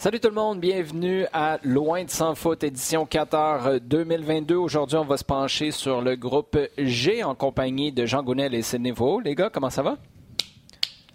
Salut 0.00 0.20
tout 0.20 0.28
le 0.28 0.34
monde, 0.34 0.60
bienvenue 0.60 1.26
à 1.32 1.58
Loin 1.64 2.04
de 2.04 2.10
sans 2.10 2.36
foot, 2.36 2.62
édition 2.62 3.04
14 3.04 3.80
2022. 3.80 4.54
Aujourd'hui, 4.54 4.96
on 4.96 5.04
va 5.04 5.16
se 5.16 5.24
pencher 5.24 5.72
sur 5.72 6.02
le 6.02 6.14
groupe 6.14 6.56
G 6.78 7.24
en 7.24 7.34
compagnie 7.34 7.90
de 7.90 8.06
Jean 8.06 8.22
Gounel 8.22 8.54
et 8.54 8.62
Sidney. 8.62 8.94
Les 9.24 9.34
gars, 9.34 9.50
comment 9.52 9.70
ça 9.70 9.82
va? 9.82 9.96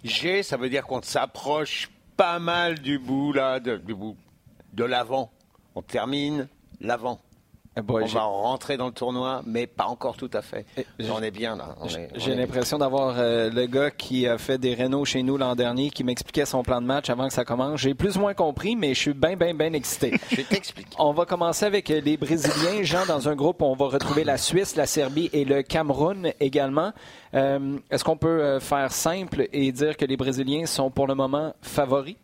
G, 0.04 0.42
ça 0.42 0.58
veut 0.58 0.68
dire 0.68 0.86
qu'on 0.86 1.00
s'approche 1.00 1.90
pas 2.14 2.38
mal 2.38 2.78
du 2.78 2.98
bout, 2.98 3.32
là, 3.32 3.58
du 3.58 3.94
bout 3.94 4.18
de 4.74 4.84
l'avant. 4.84 5.32
On 5.74 5.80
termine 5.80 6.46
l'avant. 6.78 7.20
Eh 7.76 7.82
boy, 7.82 8.04
on 8.04 8.06
va 8.06 8.22
rentrer 8.22 8.76
dans 8.76 8.86
le 8.86 8.92
tournoi, 8.92 9.42
mais 9.44 9.66
pas 9.66 9.86
encore 9.86 10.16
tout 10.16 10.30
à 10.32 10.42
fait. 10.42 10.64
Eh, 10.76 10.84
on 11.10 11.20
est 11.22 11.32
bien 11.32 11.56
là. 11.56 11.74
J'ai 12.14 12.34
l'impression 12.34 12.78
d'avoir 12.78 13.16
euh, 13.18 13.50
le 13.50 13.66
gars 13.66 13.90
qui 13.90 14.28
a 14.28 14.38
fait 14.38 14.58
des 14.58 14.74
rénaux 14.74 15.04
chez 15.04 15.24
nous 15.24 15.36
l'an 15.36 15.56
dernier, 15.56 15.90
qui 15.90 16.04
m'expliquait 16.04 16.44
son 16.44 16.62
plan 16.62 16.80
de 16.80 16.86
match 16.86 17.10
avant 17.10 17.26
que 17.26 17.32
ça 17.34 17.44
commence. 17.44 17.80
J'ai 17.80 17.94
plus 17.94 18.16
ou 18.16 18.20
moins 18.20 18.34
compris, 18.34 18.76
mais 18.76 18.94
je 18.94 19.00
suis 19.00 19.12
bien, 19.12 19.36
bien, 19.36 19.54
bien 19.54 19.72
excité. 19.72 20.12
Je 20.30 20.42
t'explique. 20.42 20.86
On 20.98 21.12
va 21.12 21.24
commencer 21.26 21.66
avec 21.66 21.90
euh, 21.90 22.00
les 22.00 22.16
Brésiliens. 22.16 22.82
Jean, 22.82 23.06
dans 23.06 23.28
un 23.28 23.34
groupe, 23.34 23.60
on 23.60 23.74
va 23.74 23.86
retrouver 23.86 24.22
la 24.22 24.36
Suisse, 24.36 24.76
la 24.76 24.86
Serbie 24.86 25.28
et 25.32 25.44
le 25.44 25.62
Cameroun 25.62 26.30
également. 26.38 26.92
Euh, 27.34 27.78
Est-ce 27.90 28.04
qu'on 28.04 28.16
peut 28.16 28.60
faire 28.60 28.92
simple 28.92 29.48
et 29.52 29.72
dire 29.72 29.96
que 29.96 30.04
les 30.04 30.16
Brésiliens 30.16 30.66
sont 30.66 30.90
pour 30.90 31.08
le 31.08 31.16
moment 31.16 31.54
favoris? 31.60 32.16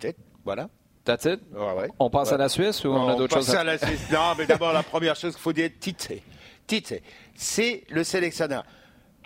Tête, 0.00 0.16
voilà. 0.44 0.68
That's 1.06 1.24
it? 1.24 1.40
Ouais, 1.54 1.72
ouais. 1.78 1.88
On 1.98 2.10
passe 2.10 2.28
Ouais. 2.28 2.34
à 2.34 2.36
la 2.36 2.48
Suisse 2.50 2.84
ou 2.84 2.88
on 2.88 3.08
a 3.08 3.14
d'autres 3.14 3.36
choses 3.36 3.54
à 3.54 3.60
à 3.60 3.64
la 3.64 3.78
Suisse. 3.78 4.10
Non, 4.12 4.34
mais 4.36 4.44
d'abord, 4.44 4.72
la 4.74 4.82
première 4.82 5.16
chose 5.16 5.32
qu'il 5.34 5.40
faut 5.42 5.52
dire, 5.54 5.70
Tite. 5.80 6.12
Tite, 6.66 7.00
c'est 7.34 7.84
le 7.88 8.04
sélectionneur. 8.04 8.64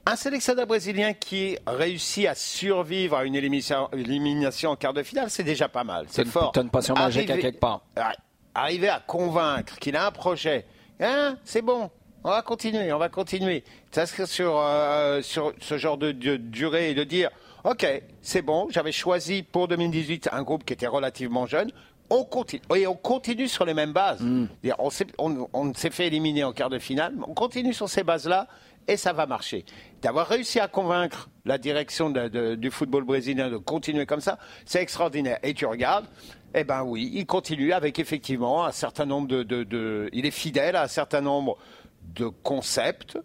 Un 0.06 0.17
sélectionneur 0.17 0.67
brésilien 0.67 1.12
qui 1.14 1.56
réussit 1.67 2.27
à 2.27 2.34
survivre 2.34 3.17
à 3.17 3.25
une 3.25 3.34
élimination, 3.34 3.89
élimination 3.92 4.70
en 4.70 4.77
quart 4.77 4.92
de 4.95 5.03
finale, 5.03 5.31
c'est 5.31 5.42
déjà 5.42 5.69
pas 5.69 5.84
mal. 5.84 6.06
C'est 6.09 6.27
fort. 6.27 6.53
t'as 6.53 6.62
une 6.62 6.70
potion 6.70 6.95
magique 6.95 7.31
à 7.31 7.39
quelque 7.39 7.59
part. 7.61 7.83
Arriver 8.55 8.89
à 8.89 9.00
convaincre 9.06 9.78
qu'il 9.78 9.97
a 9.97 10.06
un 10.06 10.11
projet, 10.11 10.67
hein, 11.00 11.37
c'est 11.44 11.62
bon. 11.62 11.91
On 12.25 12.31
va 12.31 12.42
continuer, 12.42 12.92
on 12.92 12.98
va 12.98 13.09
continuer. 13.09 13.65
S'inscrire 13.92 14.27
sur, 14.28 14.59
euh, 14.59 15.22
sur 15.22 15.53
ce 15.61 15.78
genre 15.78 15.97
de, 15.97 16.12
de 16.12 16.37
durée 16.37 16.91
et 16.91 16.94
de 16.94 17.05
dire, 17.05 17.31
OK, 17.64 17.86
c'est 18.22 18.42
bon, 18.42 18.69
j'avais 18.70 18.92
choisi 18.92 19.42
pour 19.42 19.69
2018 19.69 20.28
un 20.33 20.42
groupe 20.42 20.64
qui 20.64 20.72
était 20.72 20.86
relativement 20.86 21.47
jeune. 21.47 21.70
On 22.12 22.25
continue, 22.25 22.62
et 22.75 22.86
on 22.89 22.94
continue 22.97 23.47
sur 23.47 23.64
les 23.64 23.75
mêmes 23.75 23.92
bases. 23.92 24.19
C'est-à-dire, 24.62 24.77
On, 24.80 24.91
s'est- 24.91 25.06
on- 25.19 25.48
on 25.53 25.72
s'est 25.75 25.91
fait 25.91 26.06
éliminer 26.08 26.42
en 26.42 26.53
quart 26.53 26.70
de 26.70 26.78
finale, 26.81 27.14
mais 27.16 27.25
on 27.28 27.34
continue 27.34 27.72
sur 27.72 27.88
ces 27.88 28.03
bases-là 28.03 28.48
et 28.88 28.97
ça 28.97 29.12
va 29.12 29.27
marcher. 29.27 29.64
D'avoir 30.03 30.27
réussi 30.27 30.58
à 30.58 30.66
convaincre 30.66 31.28
la 31.44 31.56
direction 31.58 32.11
de- 32.11 32.27
de- 32.28 32.55
du 32.56 32.70
football 32.72 33.05
brésilien 33.05 33.48
de 33.48 33.58
continuer 33.58 34.06
comme 34.06 34.20
ça, 34.20 34.38
c'est 34.64 34.83
extraordinaire. 34.83 35.38
Et 35.44 35.54
tu 35.54 35.66
regardes, 35.66 36.06
eh 36.54 36.65
ben 36.65 36.82
oui, 36.82 37.10
il 37.15 37.27
continue 37.27 37.72
avec 37.72 38.00
effectivement 38.00 38.65
un 38.65 38.72
certain 38.72 39.06
nombre 39.06 39.28
de- 39.28 40.09
il 40.12 40.27
est 40.27 40.31
fidèle 40.32 40.75
à 40.75 40.82
un 40.82 40.88
certain 40.88 41.21
nombre 41.21 41.59
de 42.16 42.27
concepts. 42.27 43.19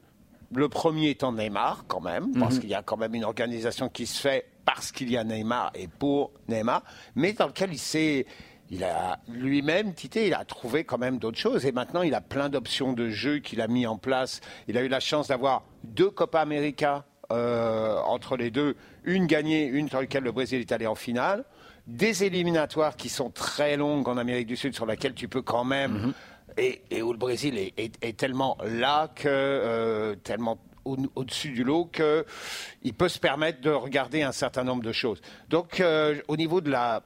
Le 0.54 0.70
premier 0.70 1.10
étant 1.10 1.32
Neymar 1.32 1.86
quand 1.88 2.02
même, 2.02 2.34
parce 2.40 2.60
qu'il 2.60 2.70
y 2.70 2.76
a 2.76 2.84
quand 2.84 2.98
même 2.98 3.16
une 3.16 3.24
organisation 3.24 3.90
qui 3.90 4.06
se 4.06 4.20
fait 4.20 4.46
parce 4.66 4.92
qu'il 4.92 5.12
y 5.12 5.18
a 5.18 5.24
Neymar 5.24 5.72
et 5.76 5.88
pour 5.88 6.32
Neymar, 6.48 6.84
mais 7.16 7.34
dans 7.34 7.48
lequel 7.48 7.72
il 7.72 7.80
s'est 7.80 8.26
il 8.72 8.84
a 8.84 9.20
lui-même, 9.28 9.94
Tité, 9.94 10.28
il 10.28 10.34
a 10.34 10.44
trouvé 10.44 10.84
quand 10.86 10.98
même 10.98 11.20
d'autres 11.20 11.38
choses. 11.38 11.66
Et 11.66 11.72
maintenant, 11.72 12.02
il 12.02 12.16
a 12.16 12.22
plein 12.22 12.50
d'options 12.50 12.94
de 12.94 13.10
jeu 13.10 13.40
qu'il 13.40 13.62
a 13.62 13.68
mis 13.68 13.86
en 13.86 13.98
place. 13.98 14.42
Il 14.68 14.78
a 14.78 14.82
eu 14.82 14.88
la 14.88 15.00
chance 15.00 15.28
d'avoir 15.28 15.64
deux 15.84 16.10
Copa 16.10 16.42
América 16.42 17.06
euh, 17.32 17.98
entre 18.08 18.38
les 18.38 18.50
deux. 18.50 18.76
Une 19.04 19.28
gagnée, 19.28 19.66
une 19.66 19.88
sur 19.88 20.00
laquelle 20.00 20.24
le 20.24 20.32
Brésil 20.32 20.62
est 20.62 20.72
allé 20.72 20.88
en 20.88 20.96
finale. 20.96 21.46
Des 21.86 22.24
éliminatoires 22.24 22.96
qui 22.96 23.10
sont 23.10 23.30
très 23.30 23.78
longues 23.78 24.08
en 24.08 24.18
Amérique 24.18 24.48
du 24.48 24.56
Sud, 24.56 24.74
sur 24.74 24.88
laquelle 24.88 25.14
tu 25.14 25.28
peux 25.28 25.44
quand 25.44 25.64
même... 25.64 26.14
Et, 26.58 27.02
où 27.02 27.12
le 27.12 27.18
Brésil 27.18 27.58
est, 27.78 28.18
tellement 28.18 28.58
là 28.64 29.10
que... 29.14 29.28
euh, 29.28 30.16
tellement 30.16 30.58
au- 30.86 30.98
au-dessus 31.16 31.50
du 31.50 31.64
lot 31.64 31.86
qu'il 31.86 32.94
peut 32.94 33.10
se 33.10 33.20
permettre 33.20 33.62
de 33.62 33.72
regarder 33.72 34.22
un 34.22 34.32
certain 34.32 34.64
nombre 34.64 34.84
de 34.84 34.92
choses. 34.92 35.22
Donc, 35.50 35.80
euh, 35.80 36.22
au 36.28 36.38
niveau 36.38 36.62
de 36.62 36.70
la 36.70 37.04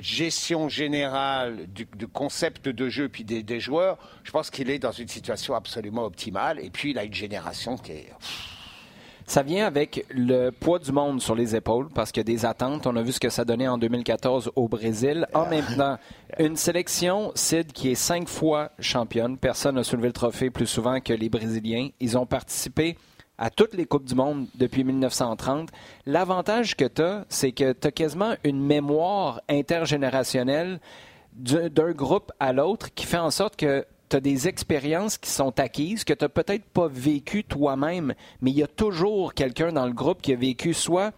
gestion 0.00 0.68
générale 0.68 1.66
du, 1.66 1.86
concept 2.08 2.68
de 2.68 2.88
jeu 2.88 3.08
puis 3.08 3.24
des 3.24 3.60
joueurs, 3.60 3.98
je 4.24 4.30
pense 4.30 4.50
qu'il 4.50 4.70
est 4.70 4.78
dans 4.78 4.92
une 4.92 5.08
situation 5.08 5.54
absolument 5.54 6.04
optimale. 6.04 6.58
Et 6.60 6.70
puis, 6.70 6.90
il 6.90 6.98
a 6.98 7.04
une 7.04 7.14
génération 7.14 7.76
qui 7.76 7.92
est... 7.92 8.12
Ça 9.26 9.42
vient 9.42 9.66
avec 9.66 10.04
le 10.10 10.50
poids 10.50 10.78
du 10.78 10.92
monde 10.92 11.20
sur 11.20 11.34
les 11.34 11.54
épaules 11.54 11.88
parce 11.94 12.12
qu'il 12.12 12.20
y 12.20 12.26
a 12.28 12.32
des 12.34 12.44
attentes. 12.44 12.86
On 12.86 12.96
a 12.96 13.02
vu 13.02 13.12
ce 13.12 13.20
que 13.20 13.30
ça 13.30 13.44
donnait 13.44 13.68
en 13.68 13.78
2014 13.78 14.52
au 14.56 14.68
Brésil. 14.68 15.26
En 15.34 15.46
même 15.46 15.64
temps, 15.76 15.98
une 16.38 16.56
sélection, 16.56 17.32
Sid, 17.34 17.72
qui 17.72 17.90
est 17.92 17.94
cinq 17.94 18.28
fois 18.28 18.72
championne. 18.78 19.38
Personne 19.38 19.76
n'a 19.76 19.84
soulevé 19.84 20.08
le 20.08 20.12
trophée 20.12 20.50
plus 20.50 20.66
souvent 20.66 21.00
que 21.00 21.12
les 21.12 21.28
Brésiliens. 21.28 21.88
Ils 22.00 22.18
ont 22.18 22.26
participé 22.26 22.96
à 23.38 23.50
toutes 23.50 23.74
les 23.74 23.86
Coupes 23.86 24.04
du 24.04 24.14
Monde 24.14 24.46
depuis 24.54 24.84
1930. 24.84 25.70
L'avantage 26.06 26.76
que 26.76 26.84
tu 26.84 27.02
as, 27.02 27.24
c'est 27.28 27.52
que 27.52 27.72
tu 27.72 27.88
as 27.88 27.92
quasiment 27.92 28.34
une 28.44 28.64
mémoire 28.64 29.40
intergénérationnelle 29.48 30.80
d'un 31.32 31.68
d'un 31.68 31.92
groupe 31.92 32.30
à 32.40 32.52
l'autre 32.52 32.92
qui 32.94 33.06
fait 33.06 33.18
en 33.18 33.30
sorte 33.30 33.56
que 33.56 33.86
tu 34.12 34.16
as 34.16 34.20
des 34.20 34.46
expériences 34.46 35.16
qui 35.16 35.30
sont 35.30 35.58
acquises, 35.58 36.04
que 36.04 36.12
tu 36.12 36.22
n'as 36.22 36.28
peut-être 36.28 36.66
pas 36.66 36.86
vécu 36.86 37.44
toi-même, 37.44 38.12
mais 38.42 38.50
il 38.50 38.58
y 38.58 38.62
a 38.62 38.66
toujours 38.66 39.32
quelqu'un 39.32 39.72
dans 39.72 39.86
le 39.86 39.94
groupe 39.94 40.20
qui 40.20 40.34
a 40.34 40.36
vécu 40.36 40.74
soit 40.74 41.12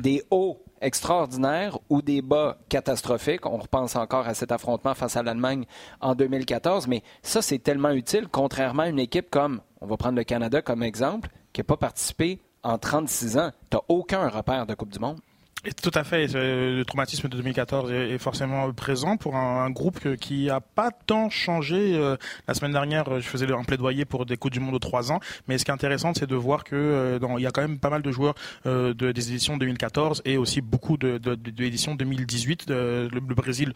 des 0.00 0.22
hauts 0.30 0.58
extraordinaires 0.80 1.78
ou 1.90 2.00
des 2.00 2.22
bas 2.22 2.56
catastrophiques. 2.70 3.44
On 3.44 3.58
repense 3.58 3.96
encore 3.96 4.26
à 4.26 4.32
cet 4.32 4.50
affrontement 4.50 4.94
face 4.94 5.14
à 5.18 5.22
l'Allemagne 5.22 5.66
en 6.00 6.14
2014, 6.14 6.86
mais 6.86 7.02
ça, 7.22 7.42
c'est 7.42 7.58
tellement 7.58 7.90
utile, 7.90 8.28
contrairement 8.32 8.84
à 8.84 8.88
une 8.88 8.98
équipe 8.98 9.28
comme, 9.28 9.60
on 9.82 9.86
va 9.86 9.98
prendre 9.98 10.16
le 10.16 10.24
Canada 10.24 10.62
comme 10.62 10.82
exemple, 10.82 11.28
qui 11.52 11.60
n'a 11.60 11.64
pas 11.64 11.76
participé 11.76 12.40
en 12.62 12.78
36 12.78 13.36
ans. 13.36 13.50
Tu 13.70 13.76
n'as 13.76 13.82
aucun 13.88 14.26
repère 14.26 14.64
de 14.66 14.72
Coupe 14.72 14.90
du 14.90 15.00
Monde. 15.00 15.18
Et 15.64 15.72
Tout 15.72 15.90
à 15.94 16.04
fait. 16.04 16.34
Euh, 16.34 16.78
Le 16.78 16.84
traumatisme 16.84 17.28
de 17.28 17.36
2014 17.36 17.90
est 17.90 18.18
forcément 18.18 18.72
présent 18.72 19.16
pour 19.16 19.34
un, 19.34 19.70
groupe 19.70 20.16
qui 20.16 20.46
n'a 20.46 20.60
pas 20.60 20.90
tant 20.92 21.30
changé. 21.30 21.96
Euh, 21.96 22.16
La 22.46 22.54
semaine 22.54 22.72
dernière, 22.72 23.08
euh, 23.08 23.20
je 23.20 23.28
faisais 23.28 23.52
un 23.52 23.64
plaidoyer 23.64 24.04
pour 24.04 24.24
des 24.24 24.36
Coupes 24.36 24.52
du 24.52 24.60
Monde 24.60 24.74
de 24.74 24.78
trois 24.78 25.10
ans. 25.10 25.18
Mais 25.48 25.58
ce 25.58 25.64
qui 25.64 25.70
est 25.70 25.74
intéressant, 25.74 26.12
c'est 26.14 26.28
de 26.28 26.36
voir 26.36 26.62
que 26.62 27.18
il 27.38 27.42
y 27.42 27.46
a 27.46 27.50
quand 27.50 27.62
même 27.62 27.78
pas 27.78 27.90
mal 27.90 28.02
de 28.02 28.10
joueurs 28.12 28.34
de, 28.64 28.92
des 28.92 29.30
éditions 29.30 29.56
2014 29.56 30.22
et 30.24 30.36
aussi 30.36 30.60
beaucoup 30.60 30.96
de, 30.96 31.18
de, 31.18 31.34
de, 31.34 31.50
de 31.50 31.62
l'édition 31.62 31.94
2018. 31.94 32.70
Euh, 32.70 33.08
le, 33.12 33.20
le 33.20 33.34
Brésil 33.34 33.72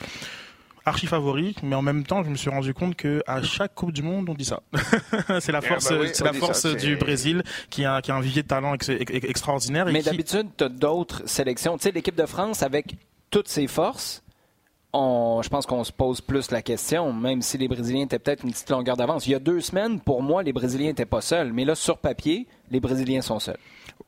archi 0.84 1.06
favori, 1.06 1.54
mais 1.62 1.74
en 1.76 1.82
même 1.82 2.04
temps, 2.04 2.22
je 2.24 2.30
me 2.30 2.34
suis 2.36 2.50
rendu 2.50 2.74
compte 2.74 2.96
que 2.96 3.22
à 3.26 3.42
chaque 3.42 3.74
Coupe 3.74 3.92
du 3.92 4.02
Monde, 4.02 4.28
on 4.28 4.34
dit 4.34 4.44
ça. 4.44 4.60
c'est 5.40 5.52
la 5.52 5.60
Eh 5.62 5.66
force, 5.66 5.88
ben 5.90 6.00
oui, 6.00 6.08
c'est 6.12 6.24
la 6.24 6.32
ça, 6.32 6.38
force 6.38 6.66
du 6.76 6.96
Brésil 6.96 7.42
qui 7.70 7.84
a, 7.84 8.00
qui 8.02 8.10
a 8.10 8.16
un 8.16 8.20
vivier 8.20 8.42
de 8.42 8.48
talent 8.48 8.74
ex- 8.74 8.88
ex- 8.88 9.10
extraordinaire. 9.24 9.88
et 9.88 9.92
Mais 9.92 10.00
qui- 10.00 10.06
d'habitude, 10.06 10.48
tu 10.56 10.64
as 10.64 10.68
d'autres 10.68 11.22
sélections. 11.26 11.76
Tu 11.76 11.84
sais, 11.84 11.90
l'équipe 11.92 12.16
de 12.16 12.26
France, 12.26 12.62
avec 12.62 12.94
toutes 13.30 13.48
ses 13.48 13.66
forces, 13.66 14.22
on, 14.92 15.40
je 15.42 15.48
pense 15.48 15.64
qu'on 15.64 15.84
se 15.84 15.92
pose 15.92 16.20
plus 16.20 16.50
la 16.50 16.60
question, 16.60 17.12
même 17.12 17.40
si 17.40 17.56
les 17.56 17.66
Brésiliens 17.68 18.04
étaient 18.04 18.18
peut-être 18.18 18.44
une 18.44 18.50
petite 18.52 18.68
longueur 18.68 18.96
d'avance. 18.96 19.26
Il 19.26 19.30
y 19.30 19.34
a 19.34 19.38
deux 19.38 19.60
semaines, 19.60 20.00
pour 20.00 20.22
moi, 20.22 20.42
les 20.42 20.52
Brésiliens 20.52 20.88
n'étaient 20.88 21.06
pas 21.06 21.22
seuls. 21.22 21.52
Mais 21.52 21.64
là, 21.64 21.74
sur 21.74 21.96
papier, 21.98 22.46
les 22.70 22.78
Brésiliens 22.80 23.22
sont 23.22 23.38
seuls. 23.38 23.56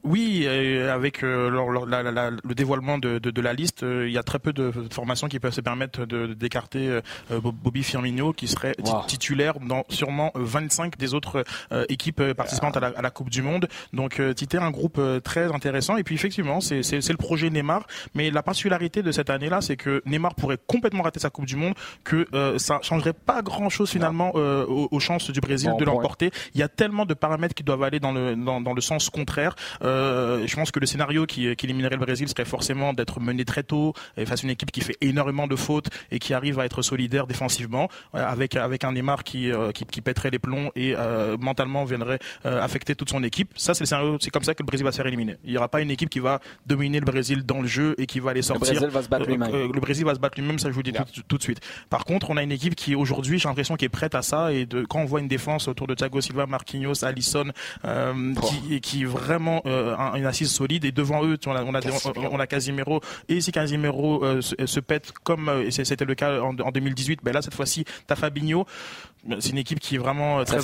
Oui, 0.02 0.46
avec 0.46 1.22
le 1.22 2.54
dévoilement 2.54 2.98
de, 2.98 3.40
la 3.40 3.52
liste, 3.52 3.82
il 3.82 4.10
y 4.10 4.18
a 4.18 4.22
très 4.22 4.38
peu 4.38 4.52
de 4.52 4.70
formations 4.90 5.28
qui 5.28 5.40
peuvent 5.40 5.54
se 5.54 5.60
permettre 5.60 6.04
d'écarter 6.04 7.00
Bobby 7.30 7.82
Firmino, 7.82 8.32
qui 8.32 8.48
serait 8.48 8.74
titulaire 9.06 9.60
dans 9.60 9.84
sûrement 9.88 10.30
25 10.34 10.98
des 10.98 11.14
autres 11.14 11.44
équipes 11.88 12.32
participantes 12.34 12.76
à 12.76 13.02
la, 13.02 13.10
Coupe 13.10 13.30
du 13.30 13.42
Monde. 13.42 13.68
Donc 13.92 14.20
Tite 14.36 14.56
un 14.56 14.70
groupe 14.70 15.00
très 15.22 15.52
intéressant. 15.52 15.96
Et 15.96 16.04
puis 16.04 16.14
effectivement, 16.14 16.60
c'est 16.60 16.82
le 16.82 17.16
projet 17.16 17.48
Neymar. 17.48 17.86
Mais 18.14 18.30
la 18.30 18.42
particularité 18.42 19.02
de 19.02 19.10
cette 19.10 19.30
année-là, 19.30 19.60
c'est 19.62 19.76
que 19.76 20.02
Neymar 20.04 20.34
pourrait 20.34 20.58
complètement 20.66 21.02
rater 21.02 21.20
sa 21.20 21.30
Coupe 21.30 21.46
du 21.46 21.56
Monde, 21.56 21.74
que 22.04 22.26
ça 22.58 22.78
changerait 22.82 23.14
pas 23.14 23.40
grand-chose 23.40 23.90
finalement 23.90 24.34
aux, 24.34 25.00
chances 25.00 25.30
du 25.30 25.40
Brésil 25.40 25.72
de 25.78 25.84
l'emporter. 25.84 26.30
Il 26.54 26.60
y 26.60 26.62
a 26.62 26.68
tellement 26.68 27.06
de 27.06 27.14
paramètres 27.14 27.54
qui 27.54 27.64
doivent 27.64 27.82
aller 27.82 28.00
dans 28.00 28.12
le, 28.12 28.36
dans, 28.36 28.60
dans 28.60 28.74
le 28.74 28.80
sens 28.80 29.08
contraire. 29.10 29.54
Euh, 29.84 30.46
je 30.46 30.56
pense 30.56 30.70
que 30.70 30.80
le 30.80 30.86
scénario 30.86 31.26
qui, 31.26 31.54
qui 31.56 31.66
éliminerait 31.66 31.96
le 31.96 32.00
Brésil 32.04 32.28
serait 32.28 32.44
forcément 32.44 32.92
d'être 32.92 33.20
mené 33.20 33.44
très 33.44 33.62
tôt 33.62 33.94
face 34.26 34.40
à 34.40 34.44
une 34.44 34.50
équipe 34.50 34.72
qui 34.72 34.80
fait 34.80 34.96
énormément 35.00 35.46
de 35.46 35.56
fautes 35.56 35.88
et 36.10 36.18
qui 36.18 36.34
arrive 36.34 36.58
à 36.58 36.64
être 36.64 36.82
solidaire 36.82 37.26
défensivement, 37.26 37.88
euh, 38.14 38.24
avec, 38.24 38.56
avec 38.56 38.84
un 38.84 38.92
Neymar 38.92 39.24
qui, 39.24 39.50
euh, 39.50 39.72
qui, 39.72 39.84
qui, 39.84 40.00
pèterait 40.00 40.30
les 40.30 40.38
plombs 40.38 40.70
et 40.76 40.94
euh, 40.96 41.36
mentalement 41.38 41.84
viendrait 41.84 42.18
affecter 42.44 42.94
toute 42.94 43.10
son 43.10 43.22
équipe. 43.22 43.52
Ça, 43.56 43.74
c'est 43.74 43.80
le 43.80 43.86
scénario, 43.86 44.16
c'est 44.20 44.30
comme 44.30 44.42
ça 44.42 44.54
que 44.54 44.62
le 44.62 44.66
Brésil 44.66 44.84
va 44.84 44.92
se 44.92 44.96
faire 44.96 45.06
éliminer. 45.06 45.36
Il 45.44 45.50
n'y 45.50 45.56
aura 45.56 45.68
pas 45.68 45.80
une 45.80 45.90
équipe 45.90 46.10
qui 46.10 46.18
va 46.18 46.40
dominer 46.66 47.00
le 47.00 47.06
Brésil 47.06 47.44
dans 47.44 47.60
le 47.60 47.66
jeu 47.66 47.94
et 47.98 48.06
qui 48.06 48.20
va 48.20 48.32
les 48.32 48.42
sortir. 48.42 48.72
Le 48.72 48.78
Brésil 48.78 48.94
va 48.94 49.02
se 49.02 49.08
battre 49.08 49.26
lui-même. 49.26 49.50
le 49.52 49.80
Brésil 49.80 50.04
va 50.04 50.14
se 50.14 50.20
battre 50.20 50.38
lui-même, 50.38 50.58
ça 50.58 50.68
je 50.68 50.74
vous 50.74 50.82
dis 50.82 50.92
tout, 50.92 51.22
tout, 51.26 51.38
de 51.38 51.42
suite. 51.42 51.60
Par 51.90 52.04
contre, 52.04 52.30
on 52.30 52.36
a 52.36 52.42
une 52.42 52.52
équipe 52.52 52.74
qui 52.74 52.94
aujourd'hui, 52.94 53.38
j'ai 53.38 53.48
l'impression, 53.48 53.76
qui 53.76 53.84
est 53.84 53.90
prête 53.90 54.14
à 54.14 54.22
ça 54.22 54.52
et 54.52 54.66
de, 54.66 54.84
quand 54.84 55.00
on 55.00 55.04
voit 55.04 55.20
une 55.20 55.28
défense 55.28 55.68
autour 55.68 55.86
de 55.86 55.94
Thiago 55.94 56.20
Silva, 56.20 56.46
Marquinhos, 56.46 57.04
Alisson, 57.04 57.50
euh, 57.84 58.34
qui, 58.68 58.80
qui 58.80 59.04
vraiment 59.04 59.62
euh, 59.66 59.96
une 60.14 60.26
assise 60.26 60.50
solide. 60.50 60.84
Et 60.84 60.92
devant 60.92 61.24
eux, 61.24 61.38
on 61.46 61.54
a, 61.54 61.62
on 61.62 61.74
a, 61.74 61.80
on 62.30 62.40
a 62.40 62.46
Casimiro. 62.46 63.00
Et 63.28 63.40
si 63.40 63.52
Casimiro 63.52 64.24
euh, 64.24 64.40
se, 64.40 64.80
pète 64.80 65.12
comme 65.22 65.48
euh, 65.48 65.70
c'était 65.70 66.04
le 66.04 66.14
cas 66.14 66.40
en, 66.40 66.58
en 66.58 66.70
2018, 66.70 67.20
ben 67.22 67.32
là 67.32 67.42
cette 67.42 67.54
fois-ci, 67.54 67.84
t'as 68.06 68.16
Fabinho. 68.16 68.66
C'est 69.38 69.52
une 69.52 69.58
équipe 69.58 69.80
qui 69.80 69.94
est 69.94 69.98
vraiment 69.98 70.44
très, 70.44 70.58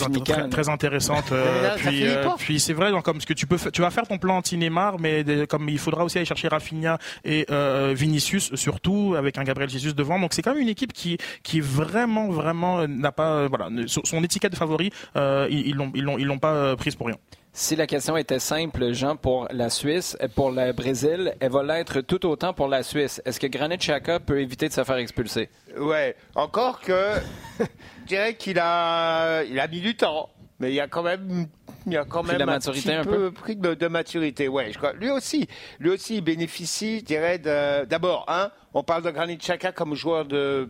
très, 0.50 0.68
intéressante. 0.68 1.32
puis, 1.78 2.04
puis 2.36 2.60
c'est 2.60 2.74
vrai, 2.74 2.90
donc, 2.90 3.06
comme 3.06 3.18
ce 3.18 3.24
que 3.24 3.32
tu 3.32 3.46
peux, 3.46 3.56
tu 3.72 3.80
vas 3.80 3.88
faire 3.88 4.06
ton 4.06 4.18
plan 4.18 4.36
anti-Neymar, 4.36 4.98
mais 4.98 5.24
comme 5.48 5.70
il 5.70 5.78
faudra 5.78 6.04
aussi 6.04 6.18
aller 6.18 6.26
chercher 6.26 6.48
Rafinha 6.48 6.98
et 7.24 7.46
Vinicius 7.94 8.54
surtout 8.56 9.14
avec 9.16 9.38
un 9.38 9.44
Gabriel 9.44 9.70
Jesus 9.70 9.94
devant. 9.94 10.18
Donc 10.20 10.34
c'est 10.34 10.42
quand 10.42 10.52
même 10.52 10.62
une 10.62 10.68
équipe 10.68 10.92
qui, 10.92 11.16
qui 11.42 11.60
vraiment, 11.60 12.28
vraiment 12.28 12.86
n'a 12.86 13.12
pas, 13.12 13.48
voilà, 13.48 13.70
son 13.86 14.22
étiquette 14.22 14.52
de 14.52 14.58
favori, 14.58 14.90
ils 15.16 15.74
l'ont, 15.74 15.90
ils 15.94 16.04
l'ont, 16.04 16.18
ils 16.18 16.26
l'ont 16.26 16.38
pas 16.38 16.76
prise 16.76 16.96
pour 16.96 17.06
rien. 17.06 17.16
Si 17.52 17.74
la 17.74 17.88
question 17.88 18.16
était 18.16 18.38
simple, 18.38 18.92
Jean, 18.92 19.16
pour 19.16 19.48
la 19.50 19.70
Suisse, 19.70 20.16
pour 20.36 20.52
le 20.52 20.72
Brésil, 20.72 21.34
elle 21.40 21.50
va 21.50 21.64
l'être 21.64 22.00
tout 22.00 22.24
autant 22.24 22.52
pour 22.52 22.68
la 22.68 22.84
Suisse. 22.84 23.20
Est-ce 23.24 23.40
que 23.40 23.48
Granit 23.48 23.76
Xhaka 23.76 24.20
peut 24.20 24.40
éviter 24.40 24.68
de 24.68 24.72
se 24.72 24.84
faire 24.84 24.96
expulser? 24.96 25.48
Ouais, 25.76 26.14
encore 26.36 26.80
que 26.80 27.14
je 27.58 28.06
dirais 28.06 28.34
qu'il 28.34 28.58
a, 28.60 29.42
il 29.42 29.58
a 29.58 29.66
mis 29.66 29.80
du 29.80 29.96
temps, 29.96 30.30
mais 30.60 30.70
il 30.70 30.74
y 30.74 30.80
a 30.80 30.86
quand 30.86 31.02
même 31.02 31.48
il 31.86 31.94
y 31.94 31.96
a 31.96 32.04
quand 32.04 32.22
même 32.22 32.40
un, 32.40 32.46
maturité 32.46 32.92
un 32.92 33.04
peu, 33.04 33.32
pris 33.32 33.56
de, 33.56 33.88
maturité. 33.88 34.46
Ouais, 34.46 34.70
je 34.70 34.78
crois. 34.78 34.92
Lui 34.92 35.10
aussi, 35.10 35.48
lui 35.80 35.90
aussi, 35.90 36.16
il 36.16 36.20
bénéficie, 36.20 37.00
je 37.00 37.04
dirais, 37.04 37.38
d'abord, 37.38 38.26
hein, 38.28 38.50
on 38.74 38.84
parle 38.84 39.02
de 39.02 39.10
Granit 39.10 39.38
Xhaka 39.38 39.72
comme 39.72 39.94
joueur 39.94 40.24
de 40.24 40.68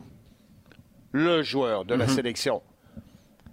le 1.12 1.42
joueur 1.42 1.84
de 1.84 1.94
la 1.94 2.06
mhm. 2.06 2.14
sélection. 2.14 2.62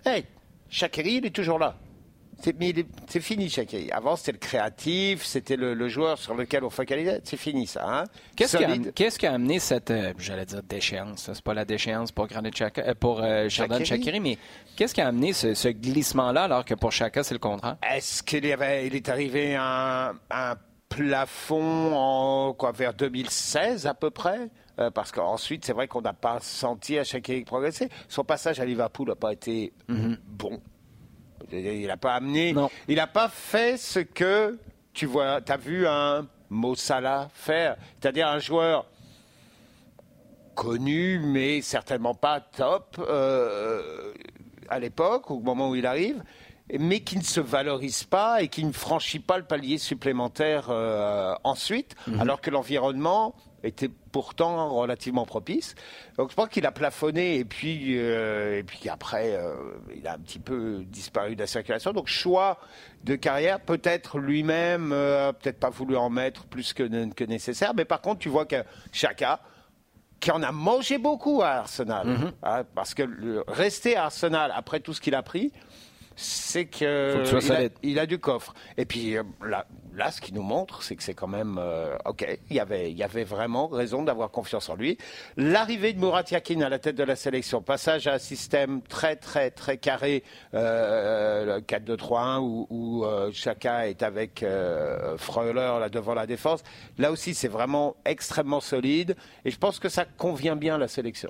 Hey, 0.05 0.25
Shakiri, 0.69 1.15
il 1.15 1.25
est 1.25 1.35
toujours 1.35 1.59
là. 1.59 1.75
C'est 2.39 3.19
fini, 3.19 3.49
Shakiri. 3.49 3.91
Avant, 3.91 4.15
c'était 4.15 4.33
le 4.33 4.37
créatif, 4.37 5.25
c'était 5.25 5.55
le, 5.55 5.87
joueur 5.87 6.17
sur 6.17 6.35
lequel 6.35 6.63
on 6.63 6.69
focalisait. 6.69 7.21
C'est 7.23 7.37
fini, 7.37 7.67
ça. 7.67 7.85
Hein? 7.87 8.03
Qu'est-ce 8.35 9.17
qui, 9.17 9.25
a 9.25 9.33
amené 9.33 9.59
cette, 9.59 9.91
euh, 9.91 10.13
j'allais 10.17 10.45
dire, 10.45 10.61
déchéance? 10.63 11.31
C'est 11.33 11.41
pas 11.41 11.53
la 11.53 11.65
déchéance 11.65 12.11
pour 12.11 12.27
Granit 12.27 12.51
Chaka, 12.53 12.83
euh, 12.83 12.93
pour 12.93 13.21
euh, 13.23 13.49
Shakiri, 13.49 14.19
mais 14.19 14.37
qu'est-ce 14.75 14.93
qui 14.93 15.01
a 15.01 15.07
amené 15.07 15.33
ce, 15.33 15.67
glissement-là 15.67 16.43
alors 16.43 16.63
que 16.63 16.73
pour 16.73 16.91
Chaka, 16.91 17.23
c'est 17.23 17.33
le 17.33 17.39
contraire? 17.39 17.77
Est-ce 17.89 18.23
qu'il 18.23 18.45
il 18.45 18.95
est 18.95 19.09
arrivé 19.09 19.55
à 19.55 20.13
un, 20.29 20.55
plafond 20.89 21.93
en, 21.93 22.53
quoi, 22.53 22.71
vers 22.71 22.93
2016 22.93 23.87
à 23.87 23.93
peu 23.93 24.09
près? 24.09 24.49
parce 24.93 25.11
qu'ensuite, 25.11 25.65
c'est 25.65 25.73
vrai 25.73 25.87
qu'on 25.87 26.01
n'a 26.01 26.13
pas 26.13 26.37
senti 26.39 26.99
à 26.99 27.03
Shakiri 27.03 27.43
progresser. 27.45 27.89
Son 28.07 28.23
passage 28.23 28.59
à 28.59 28.65
Liverpool 28.65 29.07
n'a 29.07 29.15
pas 29.15 29.33
été 29.33 29.73
mm-hmm. 29.89 30.17
bon. 30.27 30.61
Il 31.51 31.87
n'a 31.87 31.97
pas 31.97 32.15
amené. 32.15 32.55
Il 32.87 32.95
n'a 32.95 33.07
pas 33.07 33.29
fait 33.29 33.77
ce 33.77 33.99
que 33.99 34.57
tu 34.93 35.05
vois. 35.05 35.41
Tu 35.41 35.51
as 35.51 35.57
vu 35.57 35.87
un 35.87 36.27
Mossala 36.49 37.29
faire. 37.33 37.77
C'est-à-dire 37.99 38.27
un 38.27 38.39
joueur 38.39 38.85
connu, 40.55 41.19
mais 41.19 41.61
certainement 41.61 42.15
pas 42.15 42.39
top 42.41 42.97
euh, 42.99 44.13
à 44.69 44.79
l'époque, 44.79 45.29
au 45.29 45.39
moment 45.39 45.69
où 45.69 45.75
il 45.75 45.85
arrive, 45.85 46.23
mais 46.77 47.01
qui 47.01 47.17
ne 47.17 47.23
se 47.23 47.39
valorise 47.39 48.03
pas 48.03 48.41
et 48.41 48.47
qui 48.47 48.65
ne 48.65 48.71
franchit 48.71 49.19
pas 49.19 49.37
le 49.37 49.43
palier 49.43 49.77
supplémentaire 49.77 50.67
euh, 50.69 51.33
ensuite, 51.43 51.95
mhm. 52.07 52.19
alors 52.19 52.41
que 52.41 52.49
l'environnement 52.49 53.35
était 53.67 53.89
pourtant 54.11 54.69
relativement 54.69 55.25
propice. 55.25 55.75
Donc 56.17 56.31
je 56.31 56.35
pense 56.35 56.49
qu'il 56.49 56.65
a 56.65 56.71
plafonné 56.71 57.37
et 57.37 57.45
puis, 57.45 57.97
euh, 57.97 58.59
et 58.59 58.63
puis 58.63 58.89
après, 58.89 59.35
euh, 59.35 59.53
il 59.95 60.07
a 60.07 60.13
un 60.13 60.19
petit 60.19 60.39
peu 60.39 60.83
disparu 60.85 61.35
de 61.35 61.41
la 61.41 61.47
circulation. 61.47 61.93
Donc 61.93 62.07
choix 62.07 62.59
de 63.03 63.15
carrière, 63.15 63.59
peut-être 63.59 64.17
lui-même, 64.17 64.91
euh, 64.91 65.31
peut-être 65.33 65.59
pas 65.59 65.69
voulu 65.69 65.95
en 65.95 66.09
mettre 66.09 66.45
plus 66.45 66.73
que, 66.73 67.13
que, 67.13 67.23
nécessaire, 67.23 67.73
mais 67.75 67.85
par 67.85 68.01
contre 68.01 68.19
tu 68.19 68.29
vois 68.29 68.45
que 68.45 68.63
Chaka, 68.91 69.39
qui 70.19 70.31
en 70.31 70.41
a 70.41 70.51
mangé 70.51 70.97
beaucoup 70.97 71.43
à 71.43 71.49
Arsenal, 71.49 72.07
mm-hmm. 72.07 72.31
hein, 72.43 72.63
parce 72.73 72.95
que 72.95 73.43
rester 73.47 73.95
à 73.95 74.05
Arsenal 74.05 74.51
après 74.55 74.79
tout 74.79 74.93
ce 74.93 75.01
qu'il 75.01 75.13
a 75.13 75.21
pris, 75.21 75.51
c'est 76.17 76.65
que 76.65 77.23
il 77.83 77.99
a, 77.99 78.05
du 78.07 78.17
coffre. 78.17 78.53
Et 78.75 78.85
puis 78.85 79.15
euh, 79.15 79.23
là, 79.45 79.67
là, 79.95 80.11
ce 80.11 80.19
qui 80.19 80.33
nous 80.33 80.41
montre, 80.41 80.81
c'est 80.81 80.95
que 80.95 81.03
c'est 81.03 81.13
quand 81.13 81.27
même 81.27 81.57
euh, 81.59 81.95
ok. 82.05 82.39
Il 82.49 82.55
y 82.55 82.59
avait, 82.59 82.91
il 82.91 82.97
y 82.97 83.03
avait 83.03 83.23
vraiment 83.23 83.67
raison 83.67 84.01
d'avoir 84.01 84.31
confiance 84.31 84.67
en 84.69 84.75
lui. 84.75 84.97
L'arrivée 85.37 85.93
de 85.93 85.99
Murat 85.99 86.23
Yakin 86.29 86.61
à 86.61 86.69
la 86.69 86.79
tête 86.79 86.95
de 86.95 87.03
la 87.03 87.15
sélection, 87.15 87.61
passage 87.61 88.07
à 88.07 88.15
un 88.15 88.19
système 88.19 88.81
très 88.81 89.15
très 89.15 89.51
très 89.51 89.77
carré, 89.77 90.23
euh, 90.55 91.61
4-2-3-1 91.61 92.39
où, 92.39 92.67
où 92.71 93.05
euh, 93.05 93.29
chacun 93.31 93.81
est 93.81 94.01
avec 94.01 94.43
Freuler 95.17 95.77
là 95.79 95.89
devant 95.89 96.15
la 96.15 96.25
défense. 96.25 96.63
Là 96.97 97.11
aussi, 97.11 97.35
c'est 97.35 97.47
vraiment 97.47 97.95
extrêmement 98.05 98.59
solide 98.59 99.15
et 99.45 99.51
je 99.51 99.57
pense 99.57 99.79
que 99.79 99.89
ça 99.89 100.05
convient 100.17 100.55
bien 100.55 100.75
à 100.75 100.77
la 100.79 100.87
sélection. 100.87 101.29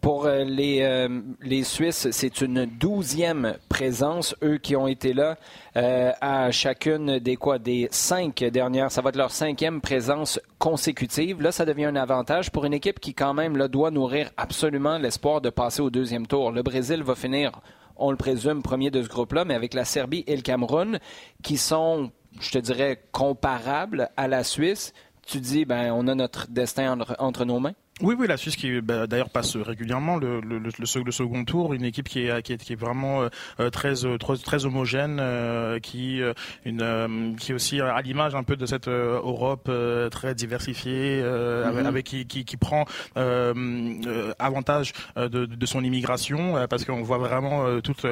Pour 0.00 0.24
euh, 0.24 0.44
les, 0.44 0.80
euh, 0.82 1.20
les 1.42 1.62
Suisses, 1.62 2.08
c'est 2.10 2.40
une 2.40 2.64
douzième 2.64 3.56
présence, 3.68 4.34
eux 4.42 4.56
qui 4.56 4.76
ont 4.76 4.86
été 4.86 5.12
là 5.12 5.36
euh, 5.76 6.10
à 6.20 6.50
chacune 6.50 7.18
des 7.18 7.36
quoi 7.36 7.58
des 7.58 7.88
cinq 7.90 8.44
dernières. 8.44 8.90
Ça 8.90 9.02
va 9.02 9.10
être 9.10 9.16
leur 9.16 9.30
cinquième 9.30 9.82
présence 9.82 10.40
consécutive. 10.58 11.42
Là, 11.42 11.52
ça 11.52 11.66
devient 11.66 11.84
un 11.84 11.96
avantage 11.96 12.50
pour 12.50 12.64
une 12.64 12.72
équipe 12.72 12.98
qui 12.98 13.12
quand 13.12 13.34
même 13.34 13.56
là, 13.56 13.68
doit 13.68 13.90
nourrir 13.90 14.30
absolument 14.38 14.96
l'espoir 14.96 15.42
de 15.42 15.50
passer 15.50 15.82
au 15.82 15.90
deuxième 15.90 16.26
tour. 16.26 16.50
Le 16.50 16.62
Brésil 16.62 17.02
va 17.02 17.14
finir, 17.14 17.52
on 17.96 18.10
le 18.10 18.16
présume, 18.16 18.62
premier 18.62 18.90
de 18.90 19.02
ce 19.02 19.08
groupe-là, 19.08 19.44
mais 19.44 19.54
avec 19.54 19.74
la 19.74 19.84
Serbie 19.84 20.24
et 20.26 20.36
le 20.36 20.42
Cameroun 20.42 20.98
qui 21.42 21.58
sont, 21.58 22.10
je 22.40 22.52
te 22.52 22.58
dirais, 22.58 23.02
comparables 23.12 24.08
à 24.16 24.28
la 24.28 24.44
Suisse. 24.44 24.94
Tu 25.26 25.40
dis, 25.40 25.66
ben, 25.66 25.92
on 25.92 26.08
a 26.08 26.14
notre 26.14 26.48
destin 26.48 26.98
entre 27.18 27.44
nos 27.44 27.60
mains? 27.60 27.74
Oui, 28.00 28.16
oui, 28.18 28.26
la 28.26 28.36
Suisse 28.36 28.56
qui 28.56 28.80
bah, 28.80 29.06
d'ailleurs 29.06 29.30
passe 29.30 29.56
régulièrement 29.56 30.16
le, 30.16 30.40
le, 30.40 30.58
le, 30.58 30.70
le, 30.78 31.12
second 31.12 31.44
tour, 31.44 31.74
une 31.74 31.84
équipe 31.84 32.08
qui 32.08 32.26
est, 32.26 32.42
qui 32.42 32.52
est, 32.52 32.56
qui 32.56 32.72
est 32.72 32.76
vraiment 32.76 33.28
euh, 33.60 33.70
très, 33.70 34.04
euh, 34.04 34.18
très, 34.18 34.36
très 34.36 34.66
homogène, 34.66 35.18
euh, 35.20 35.78
qui, 35.78 36.20
une, 36.64 36.82
euh, 36.82 37.36
qui 37.38 37.52
est 37.52 37.54
aussi 37.54 37.80
à 37.80 38.00
l'image 38.00 38.34
un 38.34 38.42
peu 38.42 38.56
de 38.56 38.66
cette 38.66 38.88
euh, 38.88 39.20
Europe 39.22 39.70
très 40.10 40.34
diversifiée, 40.34 41.22
mm-hmm. 41.22 41.86
avec, 41.86 42.04
qui, 42.04 42.26
qui, 42.26 42.44
qui, 42.44 42.56
prend 42.56 42.84
avantage 43.14 44.92
de, 45.16 45.28
de, 45.46 45.66
son 45.66 45.84
immigration, 45.84 46.66
parce 46.68 46.84
qu'on 46.84 47.02
voit 47.02 47.18
vraiment 47.18 47.80
toute, 47.80 48.06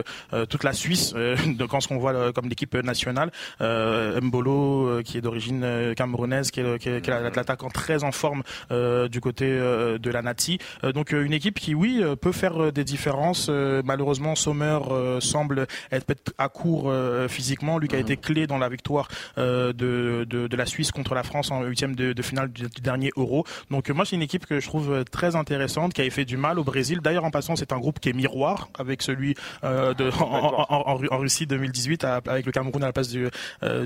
toute 0.48 0.64
la 0.64 0.72
Suisse 0.72 1.12
de 1.14 1.66
quand 1.66 1.80
ce 1.80 1.88
qu'on 1.88 1.98
voit 1.98 2.32
comme 2.32 2.48
l'équipe 2.48 2.74
nationale, 2.76 3.32
Mbolo 3.60 5.02
qui 5.02 5.18
est 5.18 5.20
d'origine 5.20 5.92
camerounaise, 5.96 6.52
qui 6.52 6.60
est, 6.60 6.78
qui 6.78 6.88
est, 6.88 7.00
qui 7.00 7.10
est 7.10 7.20
l'attaquant 7.34 7.68
très 7.68 8.04
en 8.04 8.12
forme 8.12 8.42
du 8.70 9.20
côté 9.20 9.46
euh, 9.71 9.71
de 9.98 10.10
la 10.10 10.22
Nati. 10.22 10.58
Euh, 10.84 10.92
donc 10.92 11.12
euh, 11.12 11.24
une 11.24 11.32
équipe 11.32 11.58
qui, 11.58 11.74
oui, 11.74 12.02
peut 12.20 12.32
faire 12.32 12.72
des 12.72 12.84
différences. 12.84 13.48
malheureusement, 13.84 14.34
Sommer 14.34 14.78
semble 15.20 15.66
être 15.90 16.06
à 16.38 16.48
court 16.48 16.92
physiquement. 17.28 17.78
Lui 17.78 17.88
qui 17.88 17.96
a 17.96 17.98
été 17.98 18.16
clé 18.16 18.46
dans 18.46 18.58
la 18.58 18.68
victoire 18.68 19.08
de, 19.36 19.72
de, 19.72 20.24
de, 20.24 20.56
la 20.56 20.66
Suisse 20.66 20.90
contre 20.90 21.14
la 21.14 21.22
France 21.22 21.50
en 21.50 21.62
huitième 21.62 21.94
de, 21.94 22.12
de 22.12 22.22
finale 22.22 22.50
du, 22.50 22.66
dernier 22.82 23.10
Euro. 23.16 23.44
Donc 23.70 23.88
moi, 23.90 24.04
c'est 24.04 24.16
une 24.16 24.22
équipe 24.22 24.46
que 24.46 24.60
je 24.60 24.66
trouve 24.66 25.04
très 25.10 25.36
intéressante, 25.36 25.94
qui 25.94 26.00
avait 26.00 26.10
fait 26.10 26.24
du 26.24 26.36
mal 26.36 26.58
au 26.58 26.64
Brésil. 26.64 27.00
D'ailleurs, 27.02 27.24
en 27.24 27.30
passant, 27.30 27.56
c'est 27.56 27.72
un 27.72 27.78
groupe 27.78 28.00
qui 28.00 28.08
est 28.10 28.12
miroir 28.12 28.68
avec 28.78 29.02
celui 29.02 29.34
de, 29.62 30.22
en, 30.22 30.66
en, 30.68 31.00
en, 31.10 31.18
Russie 31.18 31.46
2018, 31.46 32.04
avec 32.04 32.46
le 32.46 32.52
Cameroun 32.52 32.82
à 32.82 32.86
la 32.86 32.92
place 32.92 33.08
du, 33.08 33.28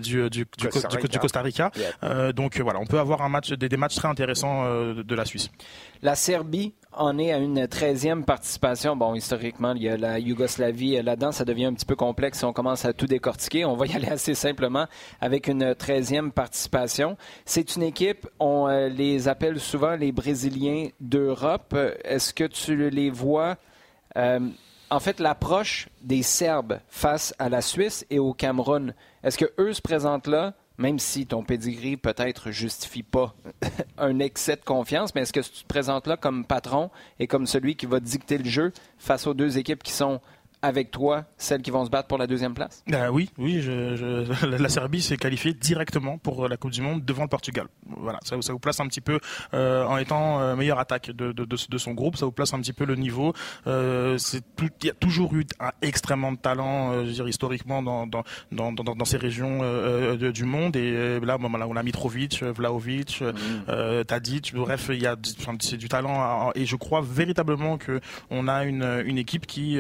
du, 0.01 0.31
du, 0.31 0.47
Costa 0.71 0.89
Rica. 0.89 1.09
Du, 1.09 1.19
Costa 1.19 1.43
Rica. 1.43 1.71
donc 2.35 2.59
voilà, 2.61 2.81
on 2.81 2.87
peut 2.87 2.99
avoir 2.99 3.23
un 3.23 3.29
match, 3.29 3.53
des, 3.53 3.69
des 3.69 3.77
matchs 3.77 3.97
très 3.97 4.09
intéressants 4.09 4.65
de 4.95 5.15
la 5.15 5.25
Suisse. 5.25 5.51
La 6.03 6.15
Serbie 6.15 6.75
en 6.93 7.19
est 7.19 7.33
à 7.33 7.39
une 7.39 7.65
13e 7.65 8.25
participation. 8.25 8.97
Bon, 8.97 9.15
historiquement, 9.15 9.75
il 9.75 9.83
y 9.83 9.89
a 9.89 9.97
la 9.97 10.19
Yougoslavie 10.19 11.03
là-dedans. 11.03 11.33
Ça 11.33 11.45
devient 11.45 11.67
un 11.67 11.75
petit 11.75 11.85
peu 11.85 11.97
complexe 11.97 12.39
si 12.39 12.45
on 12.45 12.53
commence 12.53 12.85
à 12.85 12.93
tout 12.93 13.07
décortiquer. 13.07 13.65
On 13.65 13.77
va 13.77 13.87
y 13.87 13.93
aller 13.97 14.09
assez 14.09 14.35
simplement 14.35 14.87
avec 15.21 15.49
une 15.49 15.73
13e 15.73 16.31
participation. 16.31 17.17
C'est 17.45 17.77
une 17.77 17.83
équipe, 17.83 18.27
on 18.41 18.69
euh, 18.69 18.89
les 18.89 19.29
appelle 19.29 19.61
souvent 19.61 19.97
les 19.97 20.13
Brésiliens 20.13 20.89
d'Europe. 21.01 21.77
Est-ce 22.05 22.33
que 22.33 22.45
tu 22.45 22.91
les 22.91 23.11
vois... 23.11 23.57
Euh, 24.17 24.41
en 24.89 25.01
fait, 25.01 25.19
l'approche 25.19 25.89
des 26.01 26.23
Serbes 26.23 26.79
face 26.89 27.35
à 27.39 27.49
la 27.49 27.61
Suisse 27.61 28.07
et 28.09 28.21
au 28.21 28.33
Cameroun, 28.33 28.95
est-ce 29.25 29.37
que 29.37 29.53
eux 29.59 29.73
se 29.73 29.83
présentent 29.83 30.29
là 30.29 30.55
même 30.79 30.99
si 30.99 31.27
ton 31.27 31.43
pedigree 31.43 31.97
peut-être 31.97 32.51
justifie 32.51 33.03
pas 33.03 33.35
un 33.99 34.19
excès 34.19 34.57
de 34.57 34.65
confiance, 34.65 35.15
mais 35.15 35.23
est-ce 35.23 35.33
que 35.33 35.41
tu 35.41 35.63
te 35.63 35.67
présentes 35.67 36.07
là 36.07 36.17
comme 36.17 36.45
patron 36.45 36.91
et 37.19 37.27
comme 37.27 37.47
celui 37.47 37.77
qui 37.77 37.87
va 37.87 38.01
dicter 38.01 38.39
le 38.39 38.45
jeu 38.45 38.73
face 38.99 39.27
aux 39.27 39.35
deux 39.35 39.59
équipes 39.59 39.83
qui 39.83 39.93
sont 39.93 40.21
avec 40.63 40.91
toi 40.91 41.25
celles 41.37 41.63
qui 41.63 41.71
vont 41.71 41.85
se 41.85 41.91
battre 41.91 42.09
pour 42.09 42.19
la 42.19 42.27
deuxième 42.27 42.55
place? 42.55 42.83
Euh, 42.93 43.09
Oui, 43.09 43.31
oui. 43.39 43.61
Je, 43.61 44.47
la 44.47 44.69
Serbie 44.69 45.03
s'est 45.03 45.17
qualifiée 45.17 45.55
directement 45.55 46.19
pour 46.19 46.49
la 46.49 46.57
Coupe 46.57 46.73
du 46.73 46.83
Monde 46.83 47.05
devant 47.05 47.23
le 47.23 47.29
Portugal. 47.29 47.67
Voilà, 47.87 48.19
ça, 48.25 48.37
ça 48.41 48.53
vous 48.53 48.59
place 48.59 48.81
un 48.81 48.87
petit 48.87 49.01
peu 49.01 49.21
euh, 49.55 49.85
en 49.85 49.99
étant 49.99 50.41
euh, 50.41 50.57
meilleure 50.57 50.79
attaque 50.79 51.11
de, 51.11 51.33
de, 51.33 51.45
de, 51.45 51.79
son 51.79 51.93
groupe. 51.93 52.17
Ça 52.17 52.27
vous 52.27 52.33
place 52.33 52.53
un 52.55 52.61
petit 52.61 52.73
peu 52.73 52.85
le 52.85 52.97
niveau. 52.97 53.33
Euh, 53.67 54.19
il 54.61 54.87
y 54.87 54.91
a 54.91 54.95
toujours 54.95 55.35
eu 55.35 55.45
un 55.61 55.71
extrêmement 55.83 56.33
de 56.33 56.39
talent, 56.39 56.93
je 56.95 57.07
veux 57.07 57.13
dire 57.13 57.29
historiquement 57.29 57.83
dans 57.83 58.07
dans, 58.07 58.25
dans, 58.53 58.73
dans, 58.73 58.95
dans 58.95 59.05
ces 59.05 59.17
régions 59.17 59.61
du 60.17 60.45
monde. 60.45 60.77
Et 60.77 61.21
là, 61.21 61.39
bon, 61.39 61.51
là, 61.57 61.67
on 61.69 61.77
a 61.77 61.83
Mitrovic, 61.83 62.43
Vlaovic, 62.43 63.23
mmh. 63.23 64.05
Tadic. 64.05 64.55
Bref, 64.55 64.91
il 64.93 65.03
y 65.03 65.07
a 65.07 65.17
c'est 65.61 65.77
du 65.77 65.89
talent. 65.89 66.51
Et 66.55 66.67
je 66.67 66.77
crois 66.77 67.03
véritablement 67.03 67.79
que 67.79 68.01
on 68.31 68.49
a 68.49 68.65
une 68.65 69.03
une 69.07 69.19
équipe 69.19 69.47
qui 69.47 69.79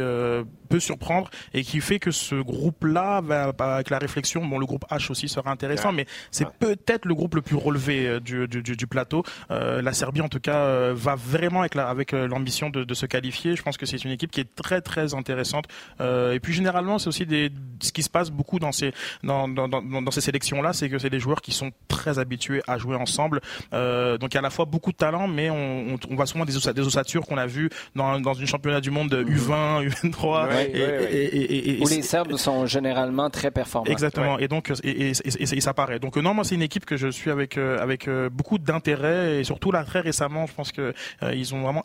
peut 0.67 0.81
surprendre 0.81 1.31
et 1.55 1.63
qui 1.63 1.81
fait 1.81 1.99
que 1.99 2.11
ce 2.11 2.35
groupe-là, 2.35 3.23
avec 3.59 3.91
la 3.91 3.99
réflexion, 3.99 4.45
bon, 4.45 4.59
le 4.59 4.67
groupe 4.67 4.85
H 4.91 5.11
aussi 5.11 5.29
sera 5.29 5.51
intéressant, 5.51 5.93
mais 5.93 6.07
c'est 6.31 6.49
peut-être 6.59 7.07
le 7.07 7.15
groupe 7.15 7.35
le 7.35 7.43
plus 7.43 7.57
relevé 7.57 8.07
euh, 8.07 8.21
du, 8.21 8.47
du, 8.49 8.63
du 8.63 8.87
plateau. 8.87 9.23
Euh, 9.51 9.83
la 9.83 9.93
Serbie, 9.93 10.21
en 10.21 10.29
tout 10.29 10.41
cas, 10.41 10.57
euh, 10.57 10.93
va 10.95 11.15
vraiment 11.15 11.61
avec, 11.61 11.77
avec 11.77 12.13
l'ambition 12.13 12.71
de, 12.71 12.85
de, 12.85 12.95
se 12.95 13.07
qualifier. 13.07 13.57
Je 13.57 13.63
pense 13.63 13.77
que 13.77 13.87
c'est 13.87 14.05
une 14.05 14.11
équipe 14.11 14.31
qui 14.31 14.41
est 14.41 14.55
très 14.55 14.81
très 14.81 15.15
intéressante. 15.15 15.67
Euh, 16.01 16.33
et 16.33 16.41
puis 16.41 16.53
généralement, 16.53 16.99
c'est 16.99 17.09
aussi 17.09 17.27
des, 17.27 17.51
ce 17.81 17.93
qui 17.93 18.03
se 18.03 18.11
passe 18.11 18.31
beaucoup 18.31 18.59
dans 18.59 18.73
ces 18.73 18.93
dans, 19.23 19.49
dans, 19.49 19.69
dans, 19.69 19.83
dans 19.83 20.11
ces 20.11 20.21
sélections-là, 20.21 20.73
c'est 20.73 20.89
que 20.89 20.99
c'est 20.99 21.11
des 21.11 21.21
joueurs 21.21 21.41
qui 21.41 21.53
sont 21.53 21.71
très 21.89 22.19
habitués 22.19 22.63
à 22.67 22.79
jouer 22.79 22.97
ensemble. 22.97 23.41
Euh, 23.73 24.19
donc 24.19 24.33
il 24.33 24.35
y 24.35 24.39
a 24.39 24.41
à 24.41 24.43
la 24.43 24.51
fois 24.51 24.65
beaucoup 24.65 24.93
de 24.93 24.97
talent, 24.97 25.29
mais 25.29 25.51
on, 25.51 25.95
on, 25.95 25.99
on 26.11 26.15
voit 26.17 26.27
souvent 26.27 26.45
des, 26.45 26.53
des 26.53 26.87
osatures 26.87 27.27
qu'on 27.27 27.39
a 27.39 27.47
vu 27.47 27.71
dans, 27.95 28.21
dans 28.21 28.35
une 28.35 28.47
championnat 28.47 28.81
du 28.81 28.91
monde 28.91 29.13
U20, 29.13 29.89
U23. 29.89 30.56
Où 30.57 31.89
les 31.89 32.03
Serbes 32.03 32.37
sont 32.37 32.67
généralement 32.67 33.31
très 33.31 33.51
performants. 33.51 33.91
Exactement. 33.91 34.39
Et 34.39 34.49
donc, 34.49 34.73
et, 34.83 35.15
ça 35.15 35.75
paraît. 35.75 35.99
Donc, 35.99 36.17
non, 36.17 36.35
moi, 36.35 36.45
c'est 36.45 36.55
une 36.55 36.63
équipe 36.63 36.85
que 36.85 36.97
je 36.97 37.09
suis 37.09 37.31
avec, 37.31 37.57
euh, 37.57 37.79
avec 37.79 38.09
euh, 38.09 38.29
beaucoup 38.31 38.59
d'intérêt 38.59 39.41
et 39.41 39.45
surtout 39.45 39.73
là, 39.73 39.85
très 39.85 40.01
récemment, 40.01 40.47
je 40.47 40.55
pense 40.55 40.73
que 40.73 40.93
euh, 41.23 41.35
ils 41.35 41.55
ont 41.55 41.63
vraiment 41.63 41.83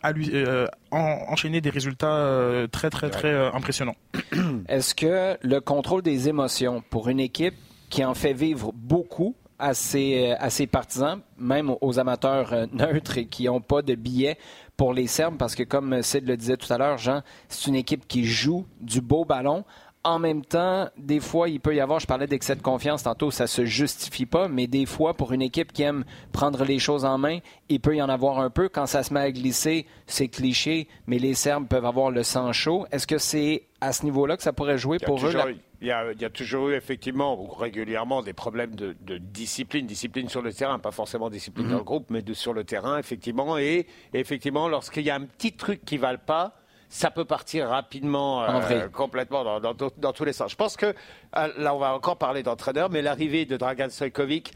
enchaîné 0.90 1.60
des 1.60 1.70
résultats 1.70 2.66
très, 2.70 2.90
très, 2.90 3.10
très 3.10 3.34
impressionnants. 3.54 3.96
Est-ce 4.68 4.94
que 4.94 5.36
le 5.40 5.60
contrôle 5.60 6.02
des 6.02 6.28
émotions 6.28 6.82
pour 6.90 7.08
une 7.08 7.20
équipe 7.20 7.54
qui 7.90 8.04
en 8.04 8.14
fait 8.14 8.32
vivre 8.32 8.72
beaucoup 8.74 9.34
à 9.58 9.74
ses, 9.74 10.32
à 10.32 10.50
ses 10.50 10.66
partisans, 10.66 11.20
même 11.38 11.72
aux 11.80 11.98
amateurs 11.98 12.66
neutres 12.72 13.18
et 13.18 13.26
qui 13.26 13.44
n'ont 13.44 13.60
pas 13.60 13.82
de 13.82 13.94
billets, 13.94 14.36
pour 14.76 14.92
les 14.92 15.06
Serbes 15.06 15.36
parce 15.38 15.54
que, 15.54 15.62
comme 15.62 16.02
Sid 16.02 16.26
le 16.26 16.36
disait 16.36 16.56
tout 16.56 16.72
à 16.72 16.78
l'heure, 16.78 16.98
Jean, 16.98 17.22
c'est 17.48 17.68
une 17.68 17.76
équipe 17.76 18.06
qui 18.08 18.24
joue 18.24 18.66
du 18.80 19.00
beau 19.00 19.24
ballon. 19.24 19.64
En 20.04 20.18
même 20.18 20.44
temps, 20.44 20.88
des 20.96 21.20
fois, 21.20 21.48
il 21.48 21.60
peut 21.60 21.76
y 21.76 21.80
avoir, 21.80 22.00
je 22.00 22.06
parlais 22.06 22.26
d'excès 22.26 22.56
de 22.56 22.62
confiance 22.62 23.04
tantôt, 23.04 23.30
ça 23.30 23.46
se 23.46 23.64
justifie 23.64 24.26
pas, 24.26 24.48
mais 24.48 24.66
des 24.66 24.84
fois, 24.84 25.14
pour 25.14 25.32
une 25.32 25.42
équipe 25.42 25.72
qui 25.72 25.82
aime 25.82 26.04
prendre 26.32 26.64
les 26.64 26.80
choses 26.80 27.04
en 27.04 27.18
main, 27.18 27.38
il 27.68 27.80
peut 27.80 27.94
y 27.94 28.02
en 28.02 28.08
avoir 28.08 28.40
un 28.40 28.50
peu. 28.50 28.68
Quand 28.68 28.86
ça 28.86 29.04
se 29.04 29.14
met 29.14 29.20
à 29.20 29.30
glisser, 29.30 29.86
c'est 30.06 30.26
cliché, 30.26 30.88
mais 31.06 31.18
les 31.18 31.34
Serbes 31.34 31.68
peuvent 31.68 31.86
avoir 31.86 32.10
le 32.10 32.24
sang 32.24 32.52
chaud. 32.52 32.84
Est-ce 32.90 33.06
que 33.06 33.18
c'est 33.18 33.68
à 33.80 33.92
ce 33.92 34.04
niveau-là 34.04 34.36
que 34.36 34.42
ça 34.42 34.52
pourrait 34.52 34.78
jouer 34.78 34.98
pour 34.98 35.24
eux? 35.24 35.32
Il 35.80 35.88
y, 35.88 35.90
a, 35.90 36.30
toujours 36.30 36.68
eu 36.68 36.74
effectivement 36.74 37.44
régulièrement 37.44 38.22
des 38.22 38.32
problèmes 38.32 38.76
de, 38.76 38.94
discipline, 39.18 39.84
discipline 39.84 40.28
sur 40.28 40.40
le 40.40 40.52
terrain, 40.52 40.78
pas 40.78 40.92
forcément 40.92 41.28
discipline 41.28 41.66
dans 41.66 41.72
le 41.72 41.78
mhm. 41.78 41.84
groupe, 41.84 42.06
mais 42.10 42.22
de, 42.22 42.34
sur 42.34 42.54
le 42.54 42.62
terrain 42.62 42.98
effectivement. 42.98 43.58
Et, 43.58 43.88
effectivement, 44.14 44.68
lorsqu'il 44.68 45.02
y 45.02 45.10
a 45.10 45.16
un 45.16 45.24
petit 45.24 45.52
truc 45.52 45.84
qui 45.84 45.98
ne 45.98 46.16
pas, 46.16 46.54
ça 46.92 47.10
peut 47.10 47.24
partir 47.24 47.68
rapidement, 47.68 48.44
euh, 48.44 48.86
complètement 48.88 49.60
dans, 49.60 50.12
tous 50.12 50.24
les 50.26 50.34
sens. 50.34 50.50
Je 50.50 50.56
pense 50.56 50.76
que 50.76 50.86
euh, 50.86 51.48
là, 51.56 51.74
on 51.74 51.78
va 51.78 51.94
encore 51.94 52.18
parler 52.18 52.42
d'entraîneur, 52.42 52.90
mais 52.90 53.00
l'arrivée 53.00 53.46
de 53.46 53.56
Dragan 53.56 53.88
Stojkovic 53.88 54.52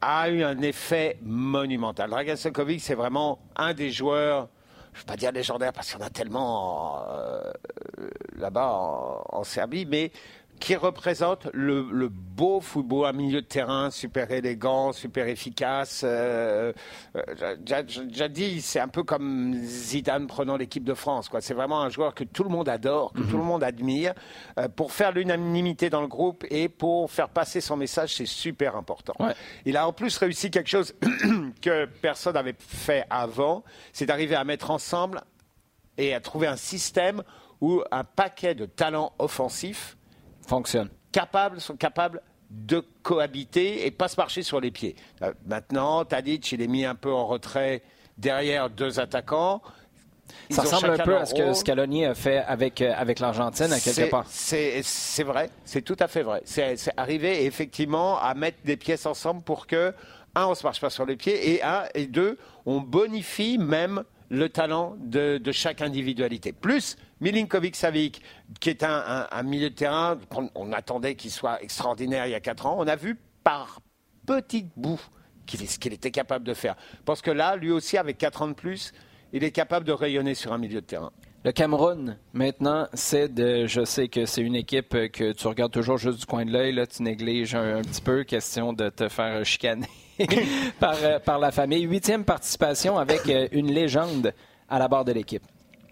a 0.00 0.30
eu 0.30 0.44
un 0.44 0.62
effet 0.62 1.18
monumental. 1.22 2.08
Dragan 2.08 2.36
Stojkovic, 2.36 2.80
c'est 2.80 2.94
vraiment 2.94 3.40
un 3.56 3.74
des 3.74 3.90
joueurs 3.90 4.46
je 4.92 4.98
ne 4.98 5.02
vais 5.02 5.06
pas 5.06 5.16
dire 5.16 5.32
légendaire 5.32 5.72
parce 5.72 5.90
qu'il 5.90 5.98
y 5.98 6.02
en 6.02 6.06
a 6.06 6.10
tellement 6.10 7.02
euh, 7.08 7.50
là-bas 8.36 8.78
en, 9.30 9.42
Serbie, 9.42 9.86
mais 9.86 10.12
qui 10.60 10.76
représente 10.76 11.48
le, 11.52 12.08
beau 12.08 12.60
football, 12.60 13.06
un 13.06 13.12
milieu 13.12 13.42
de 13.42 13.46
terrain 13.46 13.90
super 13.90 14.30
élégant, 14.30 14.92
super 14.92 15.26
efficace. 15.26 16.02
Euh, 16.04 16.72
euh 17.16 17.56
J'ai 18.10 18.28
dit, 18.28 18.60
c'est 18.60 18.78
un 18.78 18.88
peu 18.88 19.02
comme 19.02 19.54
Zidane 19.64 20.28
prenant 20.28 20.56
l'équipe 20.56 20.84
de 20.84 20.94
France. 20.94 21.28
C'est 21.40 21.54
vraiment 21.54 21.82
un 21.82 21.88
joueur 21.88 22.14
que 22.14 22.24
tout 22.24 22.44
le 22.44 22.48
monde 22.48 22.68
adore, 22.68 23.12
que 23.12 23.22
tout 23.22 23.36
le 23.36 23.42
monde 23.42 23.64
admire. 23.64 24.14
Euh, 24.58 24.68
pour 24.68 24.92
faire 24.92 25.10
l'unanimité 25.10 25.90
dans 25.90 26.00
le 26.00 26.06
groupe 26.06 26.44
et 26.48 26.68
pour 26.68 27.10
faire 27.10 27.28
passer 27.28 27.60
son 27.60 27.76
message, 27.76 28.14
c'est 28.14 28.26
super 28.26 28.76
important. 28.76 29.14
Il 29.64 29.76
a 29.76 29.86
en 29.86 29.92
plus 29.92 30.16
réussi 30.16 30.50
quelque 30.50 30.70
chose 30.70 30.94
que 31.60 31.86
personne 31.86 32.34
n'avait 32.34 32.56
fait 32.58 33.04
avant, 33.10 33.64
c'est 33.92 34.06
d'arriver 34.06 34.36
à 34.36 34.44
mettre 34.44 34.70
ensemble 34.70 35.22
et 35.98 36.14
à 36.14 36.20
trouver 36.20 36.46
un 36.46 36.56
système 36.56 37.22
où 37.60 37.82
un 37.90 38.04
paquet 38.04 38.54
de 38.54 38.66
talents 38.66 39.12
offensifs 39.18 39.96
fonctionne. 40.46 40.88
Capables, 41.12 41.60
sont 41.60 41.76
capables 41.76 42.20
de 42.50 42.84
cohabiter 43.02 43.86
et 43.86 43.90
pas 43.90 44.08
se 44.08 44.16
marcher 44.16 44.42
sur 44.42 44.60
les 44.60 44.70
pieds. 44.70 44.94
Euh, 45.22 45.32
maintenant, 45.46 46.04
Tadic, 46.04 46.52
il 46.52 46.60
est 46.60 46.66
mis 46.66 46.84
un 46.84 46.94
peu 46.94 47.10
en 47.10 47.26
retrait 47.26 47.82
derrière 48.18 48.68
deux 48.68 49.00
attaquants. 49.00 49.62
ça 50.50 50.62
ressemble 50.62 50.90
un 50.90 50.98
peu 50.98 51.16
à 51.16 51.24
ce 51.24 51.34
que 51.34 51.52
Scaloni 51.54 52.04
a 52.04 52.14
fait 52.14 52.38
avec, 52.38 52.82
euh, 52.82 52.92
avec 52.94 53.20
l'Argentine 53.20 53.72
à 53.72 53.80
quelque 53.80 54.10
part. 54.10 54.26
C'est 54.28 54.82
vrai, 55.24 55.48
c'est 55.64 55.82
tout 55.82 55.96
à 55.98 56.08
fait 56.08 56.22
vrai. 56.22 56.42
C'est 56.44 56.76
arriver 56.96 57.46
effectivement 57.46 58.18
à 58.20 58.34
mettre 58.34 58.58
des 58.64 58.76
pièces 58.76 59.06
ensemble 59.06 59.42
pour 59.42 59.66
que, 59.66 59.94
un, 60.34 60.46
on 60.46 60.54
se 60.54 60.62
marche 60.62 60.80
pas 60.80 60.90
sur 60.90 61.06
les 61.06 61.16
pieds, 61.16 61.54
et 61.54 61.62
un, 61.62 61.84
et 61.94 62.06
deux, 62.06 62.38
on 62.66 62.80
bonifie 62.80 63.58
même 63.58 64.04
le 64.32 64.48
talent 64.48 64.96
de, 64.98 65.38
chaque 65.52 65.82
individualité. 65.82 66.52
Plus 66.52 66.96
Milinkovic-Savic, 67.20 68.22
qui 68.60 68.70
est 68.70 68.82
un, 68.82 69.42
milieu 69.44 69.68
de 69.68 69.74
terrain 69.74 70.18
qu'on 70.30 70.72
attendait 70.72 71.16
qu'il 71.16 71.30
soit 71.30 71.62
extraordinaire 71.62 72.26
il 72.26 72.30
y 72.30 72.34
a 72.34 72.40
quatre 72.40 72.64
ans, 72.64 72.76
on 72.78 72.86
a 72.86 72.96
vu 72.96 73.18
par 73.44 73.80
petits 74.26 74.66
bouts 74.74 75.00
ce 75.46 75.78
qu'il 75.78 75.92
était 75.92 76.10
capable 76.10 76.46
de 76.46 76.54
faire. 76.54 76.76
Parce 77.04 77.20
que 77.20 77.30
là, 77.30 77.56
lui 77.56 77.70
aussi, 77.70 77.98
avec 77.98 78.16
quatre 78.16 78.40
ans 78.40 78.48
de 78.48 78.54
plus, 78.54 78.92
il 79.34 79.44
est 79.44 79.50
capable 79.50 79.84
de 79.84 79.92
rayonner 79.92 80.34
sur 80.34 80.54
un 80.54 80.58
milieu 80.58 80.80
de 80.80 80.86
terrain. 80.86 81.12
Le 81.44 81.50
Cameroun, 81.50 82.16
maintenant, 82.32 82.86
c'est 82.94 83.26
de. 83.26 83.66
Je 83.66 83.84
sais 83.84 84.06
que 84.06 84.26
c'est 84.26 84.42
une 84.42 84.54
équipe 84.54 84.90
que 85.10 85.32
tu 85.32 85.46
regardes 85.48 85.72
toujours 85.72 85.98
juste 85.98 86.20
du 86.20 86.26
coin 86.26 86.44
de 86.44 86.52
l'œil, 86.52 86.72
là, 86.72 86.86
tu 86.86 87.02
négliges 87.02 87.56
un, 87.56 87.82
petit 87.82 88.00
peu, 88.00 88.22
question 88.22 88.72
de 88.72 88.88
te 88.90 89.08
faire 89.08 89.44
chicaner 89.44 89.88
par, 90.78 90.94
euh, 91.02 91.18
par 91.18 91.40
la 91.40 91.50
famille. 91.50 91.82
Huitième 91.82 92.24
participation 92.24 92.96
avec 92.96 93.28
euh, 93.28 93.48
une 93.50 93.72
légende 93.72 94.32
à 94.68 94.78
la 94.78 94.86
barre 94.86 95.04
de 95.04 95.10
l'équipe. 95.10 95.42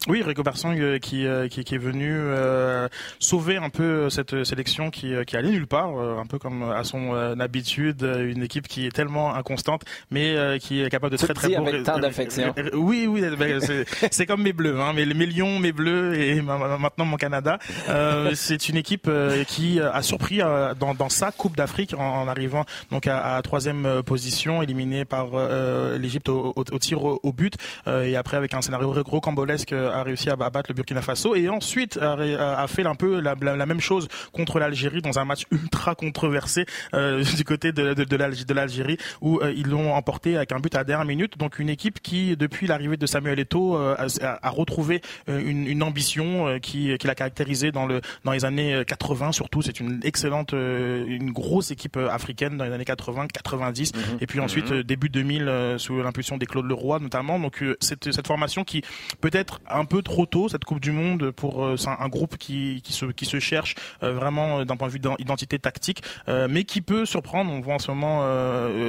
Oui, 0.09 0.23
Rico 0.23 0.43
Persang 0.43 0.75
euh, 0.79 0.99
qui, 0.99 1.27
euh, 1.27 1.47
qui, 1.49 1.63
qui 1.63 1.75
est 1.75 1.79
venu 1.79 2.11
euh, 2.11 2.89
sauver 3.19 3.59
un 3.59 3.69
peu 3.69 4.09
cette 4.09 4.45
sélection 4.45 4.89
qui, 4.91 5.13
qui 5.27 5.37
allait 5.37 5.51
nulle 5.51 5.67
part, 5.67 5.91
euh, 5.99 6.17
un 6.19 6.25
peu 6.25 6.39
comme 6.39 6.63
à 6.63 6.85
son 6.85 7.15
euh, 7.15 7.35
habitude, 7.39 8.03
euh, 8.03 8.31
une 8.33 8.43
équipe 8.43 8.67
qui 8.67 8.87
est 8.87 8.91
tellement 8.95 9.35
inconstante, 9.35 9.83
mais 10.11 10.35
euh, 10.37 10.57
qui 10.57 10.83
est 10.83 10.89
capable 10.89 11.13
de 11.13 11.19
Tout 11.19 11.27
très 11.27 11.35
très 11.35 11.49
bons 11.59 11.67
avec 11.67 11.83
tant 11.83 11.99
d'affection. 11.99 12.55
Oui, 12.73 13.07
oui, 13.07 13.23
ben, 13.39 13.61
c'est- 14.11 14.25
comme 14.27 14.43
mes 14.43 14.55
bleus, 14.55 14.81
hein, 14.81 14.95
mes, 14.95 15.05
mes 15.05 15.27
lions, 15.27 15.59
mes 15.59 15.73
bleus 15.73 16.15
et 16.19 16.41
ma- 16.41 16.57
ma- 16.57 16.79
maintenant 16.79 17.05
mon 17.05 17.17
Canada. 17.19 17.59
Euh, 17.91 18.31
c'est 18.35 18.71
une 18.71 18.77
équipe 18.79 19.05
euh, 19.07 19.45
qui 19.45 19.81
a 19.81 20.01
surpris 20.03 20.41
euh, 20.41 20.73
dans, 20.81 20.95
dans 20.95 21.11
sa 21.11 21.31
Coupe 21.31 21.57
d'Afrique 21.59 21.93
en, 21.93 22.23
en 22.23 22.27
arrivant 22.29 22.65
donc 22.91 23.07
à, 23.07 23.37
à 23.37 23.43
troisième 23.43 23.85
euh, 23.85 24.03
position, 24.03 24.63
éliminée 24.63 25.05
par 25.05 25.29
euh, 25.35 25.99
l'Égypte 25.99 26.31
au, 26.31 26.55
au- 26.57 26.65
au 26.73 26.79
tir 26.79 27.05
au, 27.05 27.21
au 27.23 27.33
but, 27.35 27.55
euh, 27.87 28.05
et 28.05 28.17
après 28.17 28.39
avec 28.39 28.55
un 28.55 28.63
scénario 28.63 28.91
rocambolesque 29.05 29.75
a 29.91 30.03
réussi 30.03 30.31
à 30.31 30.35
abattre 30.35 30.71
le 30.71 30.75
Burkina 30.75 31.03
Faso 31.03 31.35
et 31.35 31.49
ensuite 31.49 31.99
a, 32.01 32.67
fait 32.69 32.87
un 32.87 32.95
peu 32.95 33.21
la, 33.21 33.35
la- 33.41 33.57
la 33.57 33.67
même 33.67 33.81
chose 33.81 34.09
contre 34.33 34.59
l'Algérie 34.59 35.03
dans 35.03 35.19
un 35.19 35.25
match 35.25 35.43
ultra 35.51 35.95
controversé 35.95 36.67
euh, 36.95 37.23
du 37.37 37.45
côté 37.45 37.73
de, 37.73 37.95
de, 37.95 38.05
de 38.05 38.17
l'Alg- 38.17 38.45
de 38.47 38.55
l'Algérie 38.55 38.97
où 39.21 39.41
euh, 39.41 39.53
ils 39.57 39.67
l'ont 39.69 39.93
emporté 39.95 40.37
avec 40.37 40.53
un 40.53 40.61
but 40.61 40.75
à 40.75 40.79
la 40.79 40.85
dernière 40.85 41.07
minute. 41.07 41.37
Donc 41.39 41.59
une 41.59 41.69
équipe 41.69 42.01
qui, 42.01 42.37
depuis 42.37 42.67
l'arrivée 42.67 42.97
de 42.97 43.07
Samuel 43.07 43.39
Eto'o, 43.41 43.77
euh, 43.77 43.95
a, 44.23 44.39
a 44.47 44.51
retrouvé 44.51 45.01
une, 45.29 45.67
une 45.67 45.83
ambition 45.83 46.59
qui, 46.61 46.97
qui 46.99 47.07
l'a 47.07 47.15
caractérisé 47.15 47.73
dans, 47.73 47.87
le, 47.87 48.01
dans 48.25 48.33
les 48.33 48.45
années 48.45 48.83
80 48.87 49.33
surtout. 49.33 49.63
C'est 49.63 49.81
une 49.81 50.01
excellente, 50.05 50.53
une 50.53 51.31
grosse 51.33 51.71
équipe 51.71 51.97
africaine 51.97 52.57
dans 52.57 52.65
les 52.65 52.73
années 52.73 52.85
80, 52.85 53.27
90 53.33 53.93
et 54.21 54.27
puis 54.27 54.41
ensuite 54.41 54.71
euh, 54.73 54.83
début 54.85 55.09
2000 55.09 55.43
euh, 55.49 55.79
sous 55.79 56.03
l'impulsion 56.03 56.37
des 56.37 56.47
Claude 56.47 56.67
Leroy 56.67 56.99
notamment. 57.01 57.39
Donc 57.39 57.65
cette, 57.81 58.13
cette 58.13 58.27
formation 58.27 58.65
qui 58.65 58.83
peut-être 59.21 59.61
un 59.81 59.85
peu 59.85 60.03
trop 60.03 60.27
tôt 60.27 60.49
cette 60.49 60.65
Coupe 60.65 60.81
du 60.81 60.93
Monde 60.93 61.31
pour 61.31 61.65
euh, 61.65 61.77
un, 61.87 62.05
un 62.05 62.09
groupe 62.09 62.37
qui, 62.37 62.81
qui 62.85 62.93
se 62.93 63.07
qui 63.07 63.25
se 63.27 63.41
cherche 63.41 63.75
euh, 64.03 64.13
vraiment 64.13 64.61
euh, 64.61 64.65
d'un 64.65 64.77
point 64.77 64.89
de 64.89 64.93
vue 64.93 64.99
d'identité 65.01 65.59
tactique, 65.59 66.03
mais 66.29 66.65
qui 66.65 66.81
peut 66.81 67.05
surprendre. 67.07 67.51
On 67.53 67.61
voit 67.61 67.75
en 67.75 67.79
ce 67.79 67.91
moment 67.91 68.21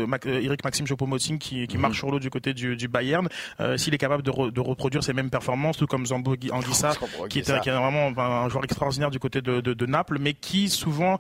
Mac- 0.08 0.26
Eric 0.26 0.64
Maxime 0.64 0.86
Choupo-Moting 0.86 1.38
qui, 1.38 1.68
qui 1.68 1.78
marche 1.78 1.98
sur 1.98 2.12
l'eau 2.12 2.20
du 2.20 2.30
côté 2.30 2.54
du, 2.54 2.76
du 2.76 2.88
Bayern. 2.88 3.28
S'il 3.78 3.94
est 3.94 3.98
capable 3.98 4.24
de, 4.24 4.32
re- 4.32 4.52
de 4.52 4.60
reproduire 4.60 5.04
ces 5.04 5.14
mêmes 5.14 5.30
performances, 5.30 5.78
tout 5.78 5.88
comme 5.88 6.06
Zambo 6.06 6.36
Gui- 6.36 6.52
Anguissa, 6.54 6.94
qui 7.30 7.40
est, 7.40 7.62
qui 7.62 7.70
est 7.70 7.72
vraiment 7.72 8.08
un 8.18 8.50
joueur 8.50 8.64
extraordinaire 8.64 9.12
du 9.12 9.20
côté 9.20 9.42
de, 9.42 9.62
de, 9.62 9.74
de 9.74 9.86
Naples, 9.86 10.18
mais 10.20 10.34
qui 10.34 10.70
souvent 10.70 11.18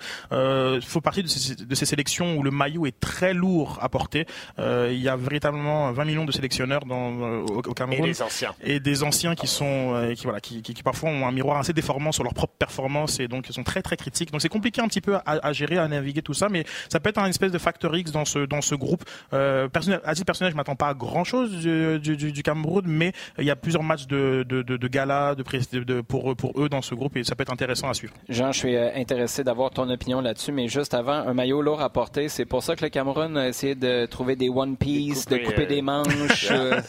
faut 0.81 1.01
partie 1.01 1.23
de 1.23 1.27
ces, 1.27 1.55
de 1.55 1.75
ces 1.75 1.85
sélections 1.85 2.35
où 2.37 2.43
le 2.43 2.51
maillot 2.51 2.85
est 2.85 2.99
très 2.99 3.33
lourd 3.33 3.77
à 3.81 3.89
porter. 3.89 4.25
Il 4.57 4.97
y 5.01 5.09
a 5.09 5.15
véritablement 5.15 5.91
20 5.91 6.05
millions 6.05 6.25
de 6.25 6.31
sélectionneurs 6.31 6.85
dans, 6.85 7.11
au, 7.11 7.61
au 7.67 7.71
Et 7.71 7.73
Cameroun 7.73 8.05
les 8.07 8.21
anciens. 8.21 8.53
et 8.63 8.79
des 8.79 9.03
anciens 9.03 9.35
qui 9.35 9.47
sont 9.47 9.61
euh, 9.65 10.13
qui 10.13 10.24
voilà 10.24 10.39
qui, 10.39 10.62
qui, 10.62 10.74
qui 10.74 10.84
parfois 10.84 11.10
ont 11.10 11.27
un 11.27 11.32
miroir 11.32 11.58
assez 11.58 11.74
déformant 11.74 12.12
sur 12.12 12.24
leur 12.24 12.34
propre 12.34 12.53
performance 12.58 13.20
et 13.20 13.27
donc 13.27 13.48
ils 13.50 13.53
sont 13.53 13.63
très 13.63 13.82
très 13.82 13.98
critiques 13.98 14.32
donc 14.32 14.41
c'est 14.41 14.50
compliqué 14.50 14.82
un 14.82 14.88
petit 14.88 15.01
peu 15.01 15.15
à, 15.15 15.22
à 15.25 15.53
gérer 15.53 15.77
à 15.77 15.88
naviguer 15.88 16.22
tout 16.22 16.34
ça 16.34 16.48
mais 16.50 16.65
ça 16.89 17.00
peut 17.00 17.10
être 17.10 17.18
un 17.20 17.27
espèce 17.27 17.51
de 17.51 17.58
facteur 17.58 17.96
X 17.96 18.12
dans 18.12 18.25
ce 18.25 18.39
dans 18.46 18.62
ce 18.62 18.75
groupe 18.75 19.03
euh, 19.34 19.68
personnel 19.68 20.01
à 20.06 20.13
titre 20.13 20.25
personnel 20.25 20.51
je 20.51 20.58
m'attends 20.58 20.75
pas 20.75 20.89
à 20.89 20.94
grand 20.94 21.24
chose 21.24 21.51
du, 21.60 22.00
du, 22.00 22.18
du- 22.18 22.32
du 22.32 22.44
Cameroun 22.44 22.84
mais 22.88 23.13
il 23.39 23.46
y 23.46 23.51
a 23.51 23.56
plusieurs 23.56 23.84
matchs 23.84 24.08
de 24.08 24.46
de, 24.48 24.62
de, 24.62 24.77
de 24.77 24.88
gala 24.88 25.36
de, 25.36 25.44
de, 25.44 25.84
de- 25.84 26.01
pour 26.01 26.36
pour 26.36 26.60
eux 26.62 26.70
dans 26.70 26.82
ce 26.82 26.96
groupe 26.96 27.18
et 27.18 27.24
ça 27.24 27.36
peut 27.36 27.44
être 27.44 27.53
intéressant 27.53 27.89
à 27.89 27.94
suivre 27.94 28.13
Jean, 28.30 28.51
je 28.51 28.60
suis 28.60 28.75
euh, 28.75 28.89
intéressé 28.96 29.44
d'avoir 29.44 29.72
ton 29.72 29.89
opinion 29.89 30.22
là-dessus, 30.22 30.51
mais 30.51 30.68
juste 30.68 30.94
avant, 30.94 31.13
un 31.13 31.34
maillot 31.34 31.62
lourd 31.62 31.82
à 31.82 31.89
porter, 31.89 32.30
c'est 32.30 32.46
pour 32.46 32.63
ça 32.63 32.75
que 32.75 32.84
le 32.84 32.89
Cameroun 32.89 33.38
a 33.38 33.48
essayé 33.48 33.75
de 33.75 34.06
trouver 34.06 34.36
des 34.36 34.50
One 34.50 34.77
Piece, 34.77 35.25
Des 35.25 35.39
de 35.39 35.46
couper 35.46 35.63
euh, 35.63 35.65
des 35.68 35.82
manches. 35.82 36.48
euh, 36.51 36.82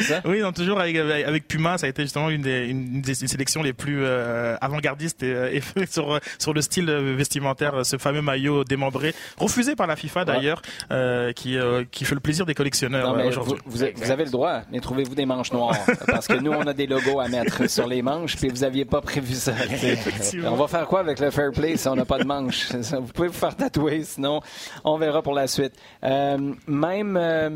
ça? 0.00 0.20
Oui, 0.24 0.40
non, 0.40 0.52
toujours 0.52 0.80
avec, 0.80 0.96
avec, 0.96 1.24
avec 1.26 1.48
Puma, 1.48 1.78
ça 1.78 1.86
a 1.86 1.88
été 1.90 2.02
justement 2.16 2.30
une 2.30 2.42
des, 2.42 2.68
une 2.68 3.02
des 3.02 3.14
sélections 3.14 3.62
les 3.62 3.72
plus 3.74 4.02
euh, 4.02 4.56
avant-gardistes 4.60 5.22
et, 5.22 5.32
euh, 5.32 5.52
et 5.76 5.86
sur, 5.90 6.18
sur 6.38 6.54
le 6.54 6.62
style 6.62 6.90
vestimentaire, 6.90 7.74
euh, 7.74 7.84
ce 7.84 7.98
fameux 7.98 8.22
maillot 8.22 8.64
démembré, 8.64 9.14
refusé 9.36 9.76
par 9.76 9.86
la 9.86 9.96
FIFA 9.96 10.24
d'ailleurs, 10.24 10.62
euh, 10.90 11.32
qui, 11.32 11.58
euh, 11.58 11.84
qui 11.90 12.04
fait 12.04 12.14
le 12.14 12.20
plaisir 12.20 12.46
des 12.46 12.54
collectionneurs 12.54 13.14
vous, 13.14 13.20
aujourd'hui. 13.26 13.54
vous 13.66 13.82
avez- 13.82 13.92
vous 13.92 14.10
avez 14.10 14.24
le 14.24 14.30
droit, 14.30 14.62
mais 14.72 14.80
trouvez-vous 14.80 15.14
des 15.14 15.26
manches 15.26 15.52
noires? 15.52 15.76
Parce 16.06 16.26
que 16.26 16.34
nous, 16.34 16.52
on 16.52 16.66
a 16.66 16.72
des 16.72 16.86
logos 16.86 17.20
à 17.20 17.28
mettre 17.28 17.68
sur 17.68 17.86
les 17.86 18.00
manches, 18.02 18.36
puis 18.36 18.48
vous 18.48 18.60
n'aviez 18.62 18.84
pas 18.84 19.00
prévu 19.00 19.34
ça. 19.34 19.52
On 20.44 20.56
va 20.56 20.68
faire 20.68 20.86
quoi 20.86 21.00
avec 21.00 21.20
le 21.20 21.30
fair 21.30 21.50
play 21.52 21.76
si 21.76 21.88
on 21.88 21.96
n'a 21.96 22.04
pas 22.04 22.18
de 22.18 22.24
manches? 22.24 22.72
Vous 22.72 23.12
pouvez 23.12 23.28
vous 23.28 23.34
faire 23.34 23.54
tatouer, 23.56 24.02
sinon 24.04 24.40
on 24.84 24.96
verra 24.98 25.22
pour 25.22 25.34
la 25.34 25.46
suite. 25.46 25.72
Euh, 26.04 26.54
même, 26.66 27.16
euh, 27.16 27.50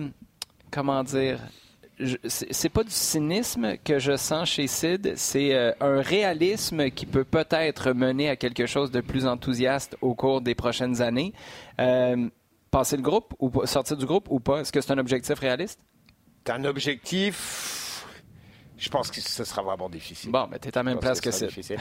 comment 0.71 1.03
dire, 1.03 1.39
c'est 2.27 2.69
pas 2.69 2.85
du 2.85 2.91
cynisme 2.91 3.77
que 3.85 3.99
je 3.99 4.17
sens 4.17 4.49
chez 4.49 4.67
Sid, 4.67 5.15
c'est 5.17 5.55
euh, 5.55 5.73
un 5.81 6.01
réalisme 6.01 6.91
qui 6.91 7.07
peut 7.07 7.25
peut-être 7.25 7.93
mener 7.93 8.29
à 8.29 8.37
quelque 8.37 8.67
chose 8.67 8.91
de 8.91 9.01
plus 9.01 9.27
enthousiaste 9.27 9.97
au 10.01 10.15
cours 10.15 10.41
des 10.41 10.55
prochaines 10.55 11.03
années. 11.03 11.33
Euh, 11.79 12.29
passer 12.71 12.97
le 12.97 13.03
groupe 13.03 13.35
ou 13.39 13.67
sortir 13.67 13.97
du 13.97 14.07
groupe 14.07 14.29
ou 14.31 14.41
pas? 14.41 14.61
Est-ce 14.61 14.73
que 14.73 14.81
c'est 14.81 14.93
un 14.93 14.99
objectif 14.99 15.39
réaliste? 15.39 15.81
C'est 16.45 16.53
un 16.53 16.65
objectif. 16.65 17.80
Je 18.81 18.89
pense 18.89 19.11
que 19.11 19.21
ce 19.21 19.45
sera 19.45 19.63
vraiment 19.63 19.89
difficile. 19.91 20.33
Bon, 20.33 20.49
ben 20.51 20.59
t'es 20.59 20.69
à 20.77 20.81
la 20.81 20.85
même 20.85 20.99
place 20.99 21.21
que 21.21 21.29
difficile. 21.47 21.79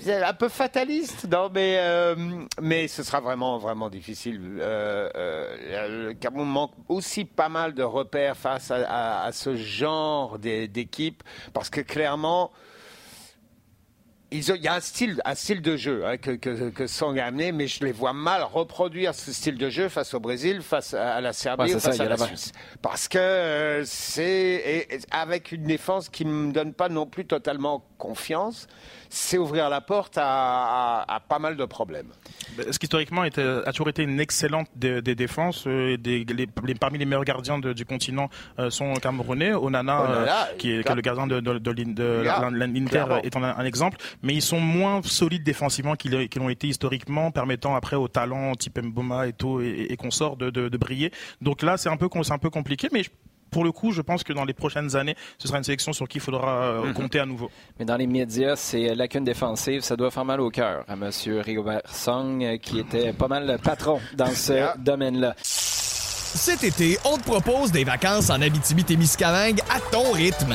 C'est 0.00 0.22
un 0.22 0.32
peu 0.32 0.48
fataliste, 0.48 1.26
non, 1.28 1.50
mais, 1.52 1.76
euh, 1.80 2.14
mais 2.62 2.86
ce 2.86 3.02
sera 3.02 3.18
vraiment, 3.20 3.58
vraiment 3.58 3.90
difficile. 3.90 4.40
Euh, 4.60 5.10
euh, 5.16 6.06
le 6.06 6.14
Cameroun 6.14 6.48
manque 6.48 6.72
aussi 6.88 7.24
pas 7.24 7.48
mal 7.48 7.74
de 7.74 7.82
repères 7.82 8.36
face 8.36 8.70
à, 8.70 8.76
à- 8.88 9.24
à 9.24 9.32
ce 9.32 9.56
genre 9.56 10.38
d'é- 10.38 10.68
d'équipe, 10.68 11.22
parce 11.52 11.68
que 11.68 11.80
clairement, 11.80 12.52
ils 14.32 14.52
ont- 14.52 14.54
il 14.54 14.62
y 14.62 14.68
a 14.68 14.74
un 14.74 14.80
style, 14.80 15.20
un 15.24 15.34
style 15.34 15.60
de 15.62 15.76
jeu 15.76 16.04
hein, 16.06 16.16
que, 16.16 16.32
que, 16.32 16.70
que 16.70 16.86
Song 16.86 17.18
a 17.18 17.26
amené, 17.26 17.52
mais 17.52 17.66
je 17.66 17.84
les 17.84 17.92
vois 17.92 18.12
mal 18.12 18.42
reproduire 18.42 19.14
ce 19.14 19.32
style 19.32 19.56
de 19.58 19.68
jeu 19.70 19.88
face 19.88 20.14
au 20.14 20.20
Brésil, 20.20 20.62
face 20.62 20.94
à 20.94 21.20
la 21.20 21.32
Serbie, 21.32 21.64
Ouais, 21.74 21.78
ça, 21.80 21.90
face 21.90 22.00
à 22.00 22.04
a 22.04 22.08
la. 22.08 22.16
Suisse. 22.18 22.52
Parce 22.82 23.08
que 23.08 23.18
euh, 23.18 23.82
c'est 23.84 24.98
avec 25.10 25.52
une 25.52 25.64
défense 25.64 26.08
qui 26.08 26.24
ne 26.24 26.32
me 26.32 26.52
donne 26.52 26.72
pas 26.74 26.88
non 26.88 27.06
plus 27.06 27.24
totalement 27.26 27.84
confiance, 27.98 28.66
c'est 29.10 29.36
ouvrir 29.38 29.68
la 29.68 29.80
porte 29.80 30.16
à, 30.16 30.24
à- 31.02 31.14
à 31.16 31.20
pas 31.20 31.38
mal 31.38 31.56
de 31.56 31.64
problèmes. 31.64 32.08
Ce 32.70 32.78
qui 32.78 32.86
historiquement 32.86 33.24
était- 33.24 33.42
a 33.42 33.70
toujours 33.72 33.88
été 33.88 34.02
une 34.02 34.20
excellente 34.20 34.68
des, 34.74 35.02
des 35.02 35.14
défenses. 35.14 35.64
euh, 35.66 35.96
des, 35.96 36.24
les- 36.24 36.48
les- 36.66 36.74
parmi 36.74 36.98
les 36.98 37.04
meilleurs 37.04 37.24
gardiens 37.24 37.58
de- 37.58 37.72
du 37.72 37.84
continent 37.84 38.28
euh, 38.58 38.70
sont 38.70 38.94
camerounais. 38.94 39.52
Onana, 39.52 40.02
Onana, 40.02 40.42
euh, 40.48 40.56
qui, 40.58 40.72
est, 40.72 40.82
qui 40.84 40.92
est 40.92 40.94
le 40.94 41.00
gardien 41.02 41.26
de, 41.26 41.34
l'Inter, 42.54 43.04
un, 43.36 43.42
un 43.44 43.64
exemple. 43.64 43.96
Mais 44.22 44.34
ils 44.34 44.42
sont 44.42 44.60
moins 44.60 45.00
solides 45.02 45.42
défensivement 45.44 45.94
qu'ils 45.96 46.28
l'ont 46.36 46.48
été 46.50 46.68
historiquement, 46.68 47.30
permettant 47.30 47.74
après 47.74 47.96
aux 47.96 48.08
talents 48.08 48.54
type 48.54 48.78
Mboma 48.82 49.26
et 49.28 49.32
tout 49.32 49.60
et, 49.60 49.86
et 49.90 49.96
consorts 49.96 50.36
de, 50.36 50.50
de, 50.50 50.68
de 50.68 50.76
briller. 50.78 51.10
Donc 51.40 51.62
là, 51.62 51.76
c'est 51.76 51.88
un 51.88 51.96
peu 51.96 52.08
c'est 52.22 52.32
un 52.32 52.38
peu 52.38 52.50
compliqué, 52.50 52.88
mais 52.92 53.02
je- 53.02 53.10
pour 53.50 53.64
le 53.64 53.72
coup, 53.72 53.90
je 53.90 54.00
pense 54.00 54.22
que 54.22 54.32
dans 54.32 54.44
les 54.44 54.52
prochaines 54.52 54.94
années, 54.94 55.16
ce 55.38 55.48
sera 55.48 55.58
une 55.58 55.64
sélection 55.64 55.92
sur 55.92 56.06
qui 56.06 56.18
il 56.18 56.20
faudra 56.20 56.62
euh, 56.62 56.84
Mhm. 56.84 56.92
compter 56.94 57.18
à 57.18 57.26
nouveau. 57.26 57.50
Mais 57.80 57.84
dans 57.84 57.96
les 57.96 58.06
médias, 58.06 58.54
c'est 58.54 58.94
lacune 58.94 59.24
défensive. 59.24 59.80
Ça 59.80 59.96
doit 59.96 60.12
faire 60.12 60.24
mal 60.24 60.40
au 60.40 60.50
cœur 60.50 60.84
à 60.86 60.92
M. 60.92 61.10
Rigobert 61.44 61.82
Song, 61.86 62.44
euh, 62.44 62.58
qui 62.58 62.78
était 62.78 63.12
pas 63.12 63.26
mal 63.26 63.48
le 63.48 63.58
patron 63.58 63.98
dans 64.16 64.26
ce 64.30 64.52
Yeah. 64.52 64.74
domaine-là. 64.78 65.34
Cet 65.42 66.62
été, 66.62 66.96
on 67.04 67.16
te 67.18 67.24
propose 67.24 67.72
des 67.72 67.82
vacances 67.82 68.30
en 68.30 68.40
Abitibi-Témiscamingue 68.40 69.60
à 69.68 69.80
ton 69.90 70.12
rythme. 70.12 70.54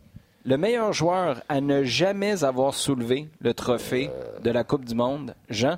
Le 0.43 0.57
meilleur 0.57 0.91
joueur 0.91 1.43
à 1.49 1.61
ne 1.61 1.83
jamais 1.83 2.43
avoir 2.43 2.73
soulevé 2.73 3.29
le 3.41 3.53
trophée 3.53 4.09
de 4.41 4.49
la 4.49 4.63
Coupe 4.63 4.85
du 4.85 4.95
Monde, 4.95 5.35
Jean? 5.49 5.77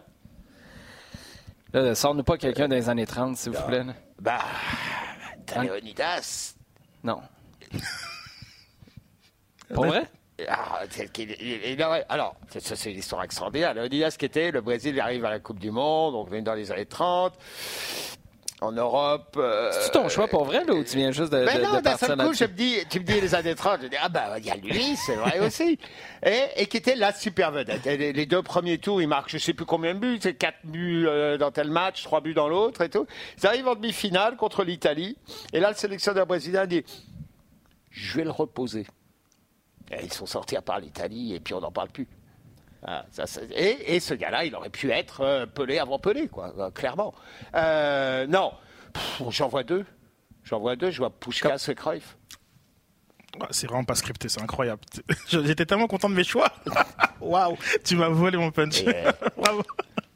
Là, 1.73 1.93
sors-nous 1.95 2.23
pas 2.23 2.37
quelqu'un 2.37 2.69
des 2.69 2.87
années 2.87 3.05
30, 3.05 3.35
s'il 3.35 3.51
vous 3.51 3.61
plaît. 3.67 3.83
là. 3.83 3.93
Bah, 4.21 4.39
Leonidas. 5.61 6.55
Non. 7.03 7.19
Pour 9.73 9.87
vrai? 9.87 10.05
Ah, 10.47 10.79
alors, 12.09 12.35
ça, 12.49 12.75
c'est 12.75 12.91
une 12.91 12.99
histoire 12.99 13.23
extraordinaire. 13.23 13.73
Le 13.73 13.89
Diaz 13.89 14.17
qui 14.17 14.25
était, 14.25 14.51
le 14.51 14.61
Brésil 14.61 14.99
arrive 14.99 15.25
à 15.25 15.29
la 15.29 15.39
Coupe 15.39 15.59
du 15.59 15.71
Monde, 15.71 16.15
on 16.15 16.31
est 16.33 16.41
dans 16.41 16.53
les 16.53 16.71
années 16.71 16.85
30, 16.85 17.33
en 18.63 18.71
Europe. 18.71 19.35
euh, 19.37 19.71
C'est 19.81 19.91
ton 19.91 20.09
choix 20.09 20.27
pour 20.27 20.45
vrai, 20.45 20.63
là, 20.65 20.73
ou 20.73 20.83
tu 20.83 20.97
viens 20.97 21.11
juste 21.11 21.31
de, 21.31 21.45
mais 21.45 21.57
de- 21.57 21.63
non, 21.63 21.81
d'un 21.81 21.97
seul 21.97 22.17
coup, 22.17 22.33
je 22.33 22.45
me 22.45 22.49
dis, 22.49 22.77
tu 22.89 22.99
me 22.99 23.05
dis 23.05 23.19
les 23.21 23.35
années 23.35 23.55
30, 23.55 23.81
je 23.83 23.87
dis, 23.87 23.95
ah 24.01 24.09
bah, 24.09 24.39
il 24.39 24.45
y 24.45 24.49
a 24.51 24.55
lui, 24.55 24.95
c'est 24.95 25.15
vrai 25.15 25.39
aussi. 25.39 25.77
Et, 26.25 26.43
et 26.55 26.67
qui 26.67 26.77
était 26.77 26.95
la 26.95 27.11
super 27.13 27.51
vedette. 27.51 27.85
Et 27.85 27.97
les, 27.97 28.13
les 28.13 28.25
deux 28.25 28.41
premiers 28.41 28.77
tours, 28.77 29.01
il 29.01 29.07
marque 29.09 29.29
je 29.29 29.37
sais 29.37 29.53
plus 29.53 29.65
combien 29.65 29.93
de 29.93 29.99
buts, 29.99 30.19
c'est 30.21 30.35
quatre 30.35 30.59
buts 30.63 31.05
euh, 31.05 31.37
dans 31.37 31.51
tel 31.51 31.69
match, 31.69 32.03
trois 32.03 32.21
buts 32.21 32.33
dans 32.33 32.47
l'autre 32.47 32.79
et 32.81 32.89
tout. 32.89 33.05
Ils 33.39 33.45
arrivent 33.45 33.67
en 33.67 33.75
demi-finale 33.75 34.37
contre 34.37 34.63
l'Italie. 34.63 35.17
Et 35.51 35.59
là, 35.59 35.69
le 35.69 35.75
sélectionneur 35.75 36.25
brésilien 36.25 36.65
dit, 36.65 36.83
je 37.91 38.15
vais 38.17 38.23
le 38.23 38.31
reposer. 38.31 38.87
Et 39.91 40.03
ils 40.05 40.13
sont 40.13 40.25
sortis 40.25 40.55
à 40.55 40.61
part 40.61 40.79
l'Italie 40.79 41.35
et 41.35 41.39
puis 41.41 41.53
on 41.53 41.59
n'en 41.59 41.71
parle 41.71 41.89
plus. 41.89 42.07
Ah, 42.85 43.05
ça, 43.11 43.25
ça- 43.27 43.41
et, 43.55 43.95
et 43.95 43.99
ce 43.99 44.13
gars-là, 44.13 44.45
il 44.45 44.55
aurait 44.55 44.69
pu 44.69 44.91
être 44.91 45.21
euh, 45.21 45.45
Pelé 45.45 45.79
avant 45.79 45.99
Pelé, 45.99 46.27
quoi, 46.27 46.53
euh, 46.57 46.69
clairement. 46.71 47.13
Euh, 47.55 48.27
non, 48.27 48.51
j'en 49.29 49.47
vois 49.47 49.63
deux. 49.63 49.85
J'en 50.43 50.59
vois 50.59 50.75
deux, 50.75 50.91
je 50.91 50.97
vois 50.97 51.09
Puskás 51.09 51.69
et 51.69 51.75
Cruyff. 51.75 52.17
Ah, 53.39 53.47
C'est 53.51 53.67
vraiment 53.67 53.85
pas 53.85 53.95
scripté, 53.95 54.27
c'est 54.29 54.41
incroyable. 54.41 54.81
J'étais 55.29 55.65
tellement 55.65 55.87
content 55.87 56.09
de 56.09 56.15
mes 56.15 56.23
choix. 56.25 56.49
Waouh, 57.21 57.57
tu 57.83 57.95
m'as 57.95 58.09
volé 58.09 58.37
mon 58.37 58.51
punch. 58.51 58.83
Bravo. 59.37 59.63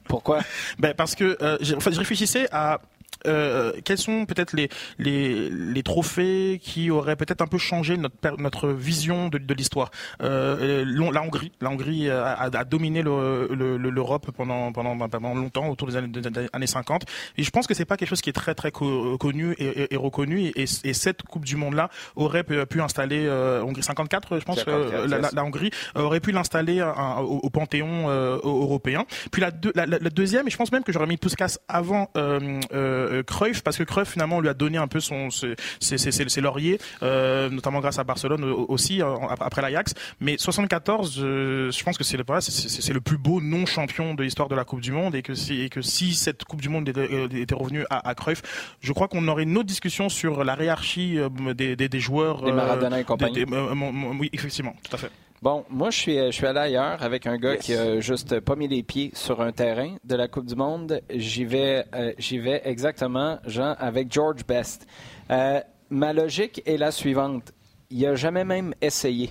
Pourquoi? 0.03 0.39
Ben 0.79 0.93
parce 0.93 1.15
que 1.15 1.37
euh, 1.41 1.57
en 1.75 1.79
fait, 1.79 1.91
je 1.93 1.99
réfléchissais 1.99 2.47
à 2.51 2.79
euh, 3.25 3.71
quels 3.83 3.97
sont 3.97 4.25
peut-être 4.25 4.53
les, 4.53 4.69
les, 4.99 5.49
les 5.49 5.83
trophées 5.83 6.59
qui 6.61 6.91
auraient 6.91 7.15
peut-être 7.15 7.41
un 7.41 7.47
peu 7.47 7.57
changé 7.57 7.97
notre, 7.97 8.15
notre 8.37 8.69
vision 8.69 9.29
de, 9.29 9.37
de 9.37 9.53
l'histoire. 9.53 9.89
Euh, 10.21 10.83
l'Hon- 10.85 11.11
la 11.11 11.21
Hongrie, 11.21 11.51
la 11.61 11.69
Hongrie 11.69 12.09
a, 12.09 12.33
a- 12.33 12.57
a 12.57 12.63
dominé 12.63 13.01
le- 13.01 13.47
le- 13.51 13.77
le- 13.77 13.89
l'Europe 13.89 14.31
pendant, 14.35 14.71
pendant, 14.71 14.95
ben, 14.95 15.07
pendant 15.09 15.33
longtemps, 15.33 15.69
autour 15.69 15.87
des 15.87 15.95
années, 15.95 16.07
des 16.07 16.21
années 16.53 16.67
50. 16.67 17.03
Et 17.37 17.43
je 17.43 17.49
pense 17.49 17.67
que 17.67 17.73
c'est 17.73 17.85
pas 17.85 17.97
quelque 17.97 18.09
chose 18.09 18.21
qui 18.21 18.29
est 18.29 18.33
très 18.33 18.55
très 18.55 18.71
co- 18.71 19.17
connu 19.17 19.53
et, 19.57 19.65
et- 19.83 19.93
et 19.93 19.97
reconnu. 19.97 20.51
Et, 20.55 20.65
et 20.83 20.93
cette 20.93 21.23
Coupe 21.23 21.45
du 21.45 21.55
Monde 21.55 21.73
là 21.75 21.89
aurait 22.15 22.43
pu, 22.43 22.63
pu 22.65 22.81
installer 22.81 23.25
euh, 23.25 23.61
Hongrie 23.63 23.83
54, 23.83 24.39
je 24.39 24.43
pense. 24.45 24.57
54, 24.57 24.93
euh, 24.93 25.07
la, 25.07 25.17
la- 25.19 25.29
la 25.33 25.43
Hongrie 25.43 25.71
euh, 25.95 26.01
aurait 26.01 26.19
pu 26.19 26.31
l'installer 26.31 26.79
un- 26.81 27.19
au, 27.21 27.39
au 27.43 27.49
panthéon 27.49 28.09
euh, 28.09 28.37
européen. 28.43 29.05
Puis 29.31 29.41
la, 29.41 29.51
deux- 29.51 29.71
la, 29.75 29.85
la- 29.85 29.99
la 29.99 30.09
deuxième, 30.09 30.47
et 30.47 30.51
je 30.51 30.57
pense 30.57 30.71
même 30.71 30.83
que 30.83 30.91
j'aurais 30.91 31.07
mis 31.07 31.17
Puskas 31.17 31.57
avant 31.67 32.09
euh, 32.17 32.59
euh, 33.07 33.23
Cruyff, 33.23 33.61
parce 33.63 33.77
que 33.77 33.83
Cruyff 33.83 34.09
finalement 34.09 34.37
on 34.37 34.41
lui 34.41 34.49
a 34.49 34.53
donné 34.53 34.77
un 34.77 34.87
peu 34.87 34.99
son 34.99 35.29
ses, 35.29 35.55
ses- 35.79 35.97
ses- 35.97 36.11
ses- 36.11 36.29
ses 36.29 36.41
lauriers, 36.41 36.79
euh, 37.03 37.49
notamment 37.49 37.79
grâce 37.79 37.99
à 37.99 38.03
Barcelone 38.03 38.43
au- 38.43 38.65
aussi 38.69 39.01
euh, 39.01 39.15
après 39.39 39.61
l'Ajax. 39.61 39.93
Mais 40.19 40.37
74, 40.37 41.19
euh, 41.19 41.71
je 41.71 41.83
pense 41.83 41.97
que 41.97 42.03
c'est 42.03 42.17
le 42.17 42.23
c'est- 42.41 42.93
le 42.93 43.01
plus 43.01 43.17
beau 43.17 43.41
non 43.41 43.65
champion 43.65 44.13
de 44.13 44.23
l'histoire 44.23 44.49
de 44.49 44.55
la 44.55 44.63
Coupe 44.65 44.81
du 44.81 44.91
Monde 44.91 45.15
et 45.15 45.21
que 45.21 45.33
si 45.33 45.61
et 45.61 45.69
que 45.69 45.81
si 45.81 46.13
cette 46.13 46.43
Coupe 46.43 46.61
du 46.61 46.69
Monde 46.69 46.87
était, 46.89 46.99
euh, 47.11 47.27
était 47.31 47.55
revenue 47.55 47.85
à, 47.89 48.07
à 48.07 48.15
Cruyff, 48.15 48.41
je 48.81 48.91
crois 48.93 49.07
qu'on 49.07 49.27
aurait 49.27 49.43
une 49.43 49.57
autre 49.57 49.67
discussion 49.67 50.09
sur 50.09 50.43
la 50.43 50.55
hiérarchie 50.61 51.17
euh, 51.19 51.29
des, 51.53 51.75
des, 51.75 51.89
des 51.89 51.99
joueurs. 51.99 52.41
Des 52.43 52.51
Maradona 52.51 52.99
et 52.99 53.03
compagnie. 53.03 53.45
des- 53.45 53.53
euh, 53.53 53.73
oui, 54.19 54.29
effectivement, 54.33 54.75
tout 54.87 54.95
à 54.95 54.99
fait. 54.99 55.11
Bon, 55.41 55.63
moi, 55.69 55.91
je 55.91 55.97
suis, 55.97 56.17
je 56.17 56.31
suis 56.31 56.47
allé 56.47 56.59
ailleurs 56.59 57.01
avec 57.03 57.27
un 57.27 57.37
gars 57.37 57.53
Yes. 57.53 57.61
qui 57.65 57.73
a 57.75 57.99
juste 57.99 58.39
pas 58.39 58.55
mis 58.55 58.67
les 58.67 58.81
pieds 58.81 59.11
sur 59.13 59.39
un 59.41 59.51
terrain 59.51 59.95
de 60.03 60.15
la 60.15 60.27
Coupe 60.27 60.47
du 60.47 60.55
Monde. 60.55 60.99
J'y 61.13 61.45
vais, 61.45 61.85
euh, 61.93 62.11
j'y 62.17 62.39
vais 62.39 62.61
exactement, 62.65 63.37
Jean, 63.45 63.75
avec 63.77 64.11
George 64.11 64.45
Best. 64.47 64.87
Euh, 65.29 65.61
ma 65.91 66.11
logique 66.11 66.63
est 66.65 66.77
la 66.77 66.89
suivante. 66.91 67.51
Il 67.91 68.03
a 68.07 68.15
jamais 68.15 68.43
même 68.45 68.73
essayé. 68.81 69.29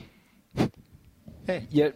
Hey. 1.48 1.66
Il 1.72 1.82
a- 1.82 1.90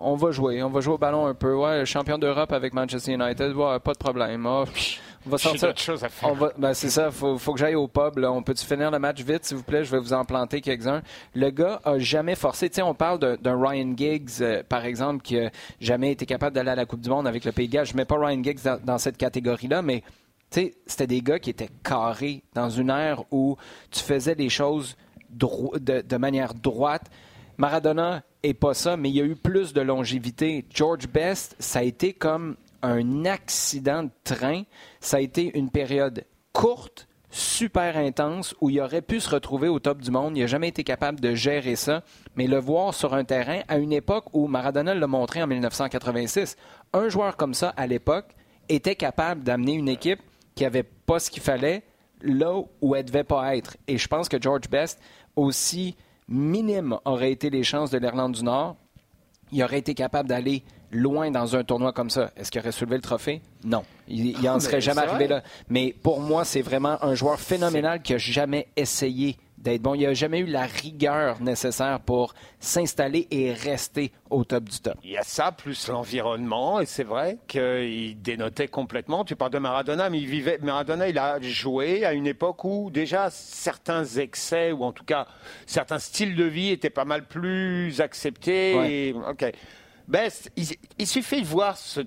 on 0.00 0.14
va 0.16 0.30
jouer, 0.30 0.62
on 0.62 0.70
va 0.70 0.80
jouer 0.80 0.94
au 0.94 0.98
ballon 0.98 1.26
un 1.26 1.34
peu. 1.34 1.54
Ouais, 1.54 1.84
champion 1.84 2.16
d'Europe 2.18 2.50
avec 2.52 2.72
Manchester 2.72 3.12
United, 3.12 3.52
ouais, 3.54 3.78
pas 3.80 3.92
de 3.92 3.98
problème. 3.98 4.46
Ah, 4.46 4.64
pff, 4.64 5.00
on 5.26 5.30
va 5.30 5.36
J'ai 5.36 5.48
sortir. 5.50 5.68
d'autres 5.68 5.80
choses 5.80 6.04
à 6.04 6.08
faire. 6.08 6.28
On 6.30 6.34
va, 6.34 6.52
ben 6.58 6.74
c'est 6.74 6.90
ça, 6.90 7.10
faut, 7.10 7.38
faut 7.38 7.52
que 7.54 7.58
j'aille 7.60 7.74
au 7.74 7.88
pub. 7.88 8.18
Là. 8.18 8.32
On 8.32 8.42
peut-tu 8.42 8.64
finir 8.66 8.90
le 8.90 8.98
match 8.98 9.20
vite, 9.22 9.44
s'il 9.44 9.56
vous 9.56 9.62
plaît? 9.62 9.84
Je 9.84 9.90
vais 9.90 9.98
vous 10.00 10.12
en 10.12 10.24
planter 10.24 10.60
quelques-uns. 10.60 11.02
Le 11.34 11.50
gars 11.50 11.80
a 11.84 11.98
jamais 11.98 12.34
forcé. 12.34 12.68
Tu 12.68 12.76
sais, 12.76 12.82
on 12.82 12.94
parle 12.94 13.18
d'un- 13.18 13.56
Ryan 13.62 13.92
Giggs, 13.96 14.30
euh, 14.40 14.62
par 14.68 14.84
exemple, 14.84 15.22
qui 15.22 15.38
a 15.38 15.50
jamais 15.80 16.12
été 16.12 16.26
capable 16.26 16.54
d'aller 16.54 16.70
à 16.70 16.74
la 16.74 16.86
Coupe 16.86 17.00
du 17.00 17.08
Monde 17.10 17.26
avec 17.26 17.44
le 17.44 17.52
Pays 17.52 17.68
de 17.68 17.72
Galles. 17.72 17.86
Je 17.86 17.96
mets 17.96 18.04
pas 18.04 18.16
Ryan 18.18 18.42
Giggs 18.42 18.62
dans, 18.64 18.80
dans 18.82 18.98
cette 18.98 19.16
catégorie-là, 19.16 19.82
mais 19.82 20.02
tu 20.50 20.60
sais, 20.60 20.74
c'était 20.86 21.06
des 21.06 21.20
gars 21.22 21.38
qui 21.38 21.50
étaient 21.50 21.70
carrés 21.82 22.42
dans 22.54 22.68
une 22.68 22.90
ère 22.90 23.22
où 23.30 23.56
tu 23.90 24.00
faisais 24.00 24.34
les 24.34 24.48
choses 24.48 24.96
de, 25.30 26.02
de 26.02 26.16
manière 26.16 26.52
droite. 26.54 27.04
Maradona 27.58 28.22
est 28.42 28.54
pas 28.54 28.74
ça, 28.74 28.96
mais 28.96 29.08
il 29.10 29.16
y 29.16 29.20
a 29.20 29.24
eu 29.24 29.36
plus 29.36 29.72
de 29.72 29.80
longévité. 29.80 30.64
George 30.74 31.06
Best, 31.08 31.54
ça 31.58 31.78
a 31.80 31.82
été 31.82 32.12
comme 32.12 32.56
un 32.82 33.24
accident 33.24 34.04
de 34.04 34.10
train. 34.24 34.62
Ça 35.00 35.18
a 35.18 35.20
été 35.20 35.56
une 35.56 35.70
période 35.70 36.24
courte, 36.52 37.08
super 37.30 37.96
intense, 37.96 38.54
où 38.60 38.70
il 38.70 38.80
aurait 38.80 39.02
pu 39.02 39.20
se 39.20 39.30
retrouver 39.30 39.68
au 39.68 39.78
top 39.78 40.02
du 40.02 40.10
monde. 40.10 40.36
Il 40.36 40.40
n'a 40.40 40.46
jamais 40.46 40.68
été 40.68 40.84
capable 40.84 41.20
de 41.20 41.34
gérer 41.34 41.76
ça. 41.76 42.02
Mais 42.36 42.46
le 42.46 42.58
voir 42.58 42.94
sur 42.94 43.14
un 43.14 43.24
terrain 43.24 43.60
à 43.68 43.78
une 43.78 43.92
époque 43.92 44.26
où 44.32 44.46
Maradona 44.46 44.94
l'a 44.94 45.06
montré 45.06 45.42
en 45.42 45.46
1986, 45.46 46.56
un 46.92 47.08
joueur 47.08 47.36
comme 47.36 47.54
ça, 47.54 47.70
à 47.76 47.86
l'époque, 47.86 48.34
était 48.68 48.96
capable 48.96 49.42
d'amener 49.42 49.72
une 49.72 49.88
équipe 49.88 50.20
qui 50.54 50.64
n'avait 50.64 50.82
pas 50.82 51.18
ce 51.18 51.30
qu'il 51.30 51.42
fallait 51.42 51.82
là 52.22 52.62
où 52.80 52.94
elle 52.94 53.04
devait 53.04 53.24
pas 53.24 53.56
être. 53.56 53.76
Et 53.88 53.98
je 53.98 54.08
pense 54.08 54.28
que 54.28 54.40
George 54.40 54.68
Best, 54.70 55.00
aussi 55.36 55.96
minime 56.28 56.98
auraient 57.04 57.32
été 57.32 57.50
les 57.50 57.64
chances 57.64 57.90
de 57.90 57.98
l'Irlande 57.98 58.32
du 58.32 58.44
Nord, 58.44 58.76
il 59.50 59.62
aurait 59.62 59.78
été 59.78 59.94
capable 59.94 60.28
d'aller 60.28 60.64
loin 60.92 61.30
dans 61.30 61.56
un 61.56 61.64
tournoi 61.64 61.92
comme 61.92 62.10
ça. 62.10 62.30
Est-ce 62.36 62.50
qu'il 62.50 62.60
aurait 62.60 62.72
soulevé 62.72 62.96
le 62.96 63.02
trophée? 63.02 63.40
Non. 63.64 63.82
Il 64.08 64.40
n'en 64.42 64.54
mais 64.54 64.60
serait 64.60 64.80
jamais 64.80 65.02
arrivé 65.02 65.26
là. 65.26 65.42
Mais 65.68 65.94
pour 66.02 66.20
moi, 66.20 66.44
c'est 66.44 66.62
vraiment 66.62 67.02
un 67.02 67.14
joueur 67.14 67.40
phénoménal 67.40 68.02
qui 68.02 68.14
a 68.14 68.18
jamais 68.18 68.68
essayé 68.76 69.36
d'être 69.56 69.80
bon. 69.80 69.94
Il 69.94 70.02
n'a 70.02 70.12
jamais 70.12 70.40
eu 70.40 70.46
la 70.46 70.62
rigueur 70.66 71.40
nécessaire 71.40 72.00
pour 72.00 72.34
s'installer 72.60 73.28
et 73.30 73.52
rester 73.52 74.12
au 74.28 74.44
top 74.44 74.64
du 74.64 74.80
top. 74.80 74.94
Il 75.04 75.10
y 75.10 75.16
a 75.16 75.22
ça, 75.22 75.52
plus 75.52 75.88
l'environnement, 75.88 76.80
et 76.80 76.86
c'est 76.86 77.04
vrai 77.04 77.38
qu'il 77.46 78.20
dénotait 78.20 78.68
complètement. 78.68 79.24
Tu 79.24 79.36
parles 79.36 79.52
de 79.52 79.58
Maradona, 79.58 80.10
mais 80.10 80.18
il 80.18 80.26
vivait. 80.26 80.58
Maradona, 80.60 81.08
il 81.08 81.18
a 81.18 81.40
joué 81.40 82.04
à 82.04 82.12
une 82.12 82.26
époque 82.26 82.64
où 82.64 82.90
déjà 82.90 83.30
certains 83.30 84.04
excès, 84.04 84.72
ou 84.72 84.84
en 84.84 84.92
tout 84.92 85.04
cas 85.04 85.26
certains 85.66 86.00
styles 86.00 86.36
de 86.36 86.44
vie 86.44 86.70
étaient 86.70 86.90
pas 86.90 87.04
mal 87.04 87.26
plus 87.26 88.00
acceptés. 88.00 88.74
Ouais. 88.74 89.14
Et-. 89.48 89.52
Best, 90.08 90.50
il, 90.56 90.66
il 90.98 91.06
suffit 91.06 91.40
de 91.42 91.46
voir 91.46 91.76
ce- 91.76 92.00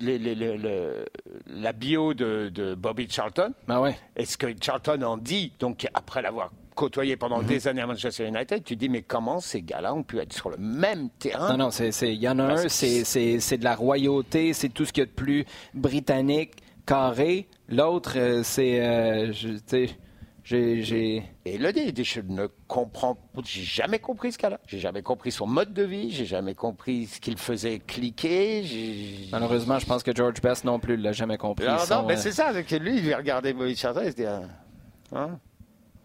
les- 0.00 0.18
les- 0.18 0.34
les- 0.34 0.56
le- 0.56 1.04
la 1.46 1.72
bio 1.72 2.14
de, 2.14 2.50
de 2.54 2.74
Bobby 2.74 3.06
Charlton. 3.10 3.52
Ben 3.68 3.80
ouais. 3.80 3.96
Et 4.16 4.24
ce 4.24 4.36
que 4.38 4.46
Charlton 4.60 5.02
en 5.02 5.16
dit, 5.16 5.52
donc 5.58 5.86
après 5.94 6.22
l'avoir 6.22 6.50
côtoyé 6.74 7.14
Mhm. 7.14 7.18
pendant 7.18 7.42
des 7.42 7.68
années 7.68 7.82
à 7.82 7.86
Manchester 7.86 8.26
United, 8.26 8.64
tu 8.64 8.76
dis 8.76 8.88
mais 8.88 9.02
comment 9.02 9.40
ces 9.40 9.60
gars-là 9.60 9.92
ont 9.92 10.02
pu 10.02 10.18
être 10.18 10.32
sur 10.32 10.48
le 10.48 10.56
même 10.56 11.10
terrain? 11.18 11.50
Non, 11.56 11.66
non, 11.66 11.70
il 11.70 12.14
y 12.14 12.28
en 12.28 12.38
a 12.38 12.46
Parce 12.48 12.64
un, 12.64 12.68
c'est, 12.68 13.58
de 13.58 13.64
la 13.64 13.74
royauté, 13.74 14.54
c'est 14.54 14.70
tout 14.70 14.86
ce 14.86 14.92
qu'il 14.92 15.02
y 15.02 15.04
a 15.04 15.06
de 15.06 15.10
plus 15.10 15.44
britannique, 15.74 16.52
carré. 16.86 17.48
L'autre, 17.68 18.14
euh, 18.16 18.42
c'est, 18.42 18.80
euh, 18.80 19.32
j'ai. 20.44 21.22
Et 21.44 21.54
il 21.54 21.62
le 21.62 21.72
dit, 21.72 21.80
il 21.86 21.92
dit, 21.92 22.04
je 22.04 22.20
ne 22.20 22.46
comprends, 22.66 23.16
j'ai 23.44 23.62
jamais 23.62 23.98
compris 23.98 24.32
ce 24.32 24.38
cas-là. 24.38 24.60
J'ai 24.66 24.78
jamais 24.78 25.02
compris 25.02 25.32
son 25.32 25.46
mode 25.46 25.72
de 25.72 25.82
vie, 25.82 26.10
j'ai 26.10 26.26
jamais 26.26 26.54
compris 26.54 27.06
ce 27.06 27.20
qu'il 27.20 27.38
faisait 27.38 27.78
cliquer. 27.78 28.64
Malheureusement, 29.32 29.78
je 29.78 29.86
pense 29.86 30.02
que 30.02 30.14
George 30.14 30.40
Best 30.40 30.64
non 30.64 30.78
plus 30.78 30.96
l'a 30.96 31.12
jamais 31.12 31.38
compris. 31.38 31.66
Non, 31.66 31.78
Son, 31.78 32.02
non, 32.02 32.06
mais 32.06 32.14
euh, 32.14 32.20
c'est 32.20 32.32
ça, 32.32 32.50
c'est 32.52 32.64
que 32.64 32.76
lui, 32.76 32.98
il 32.98 33.14
regarder 33.14 33.52
Bobby 33.52 33.76
Charlton 33.76 34.02
et 34.02 34.10
se 34.10 34.16
dit, 34.16 34.26
ah, 34.26 34.42
hein, 35.14 35.38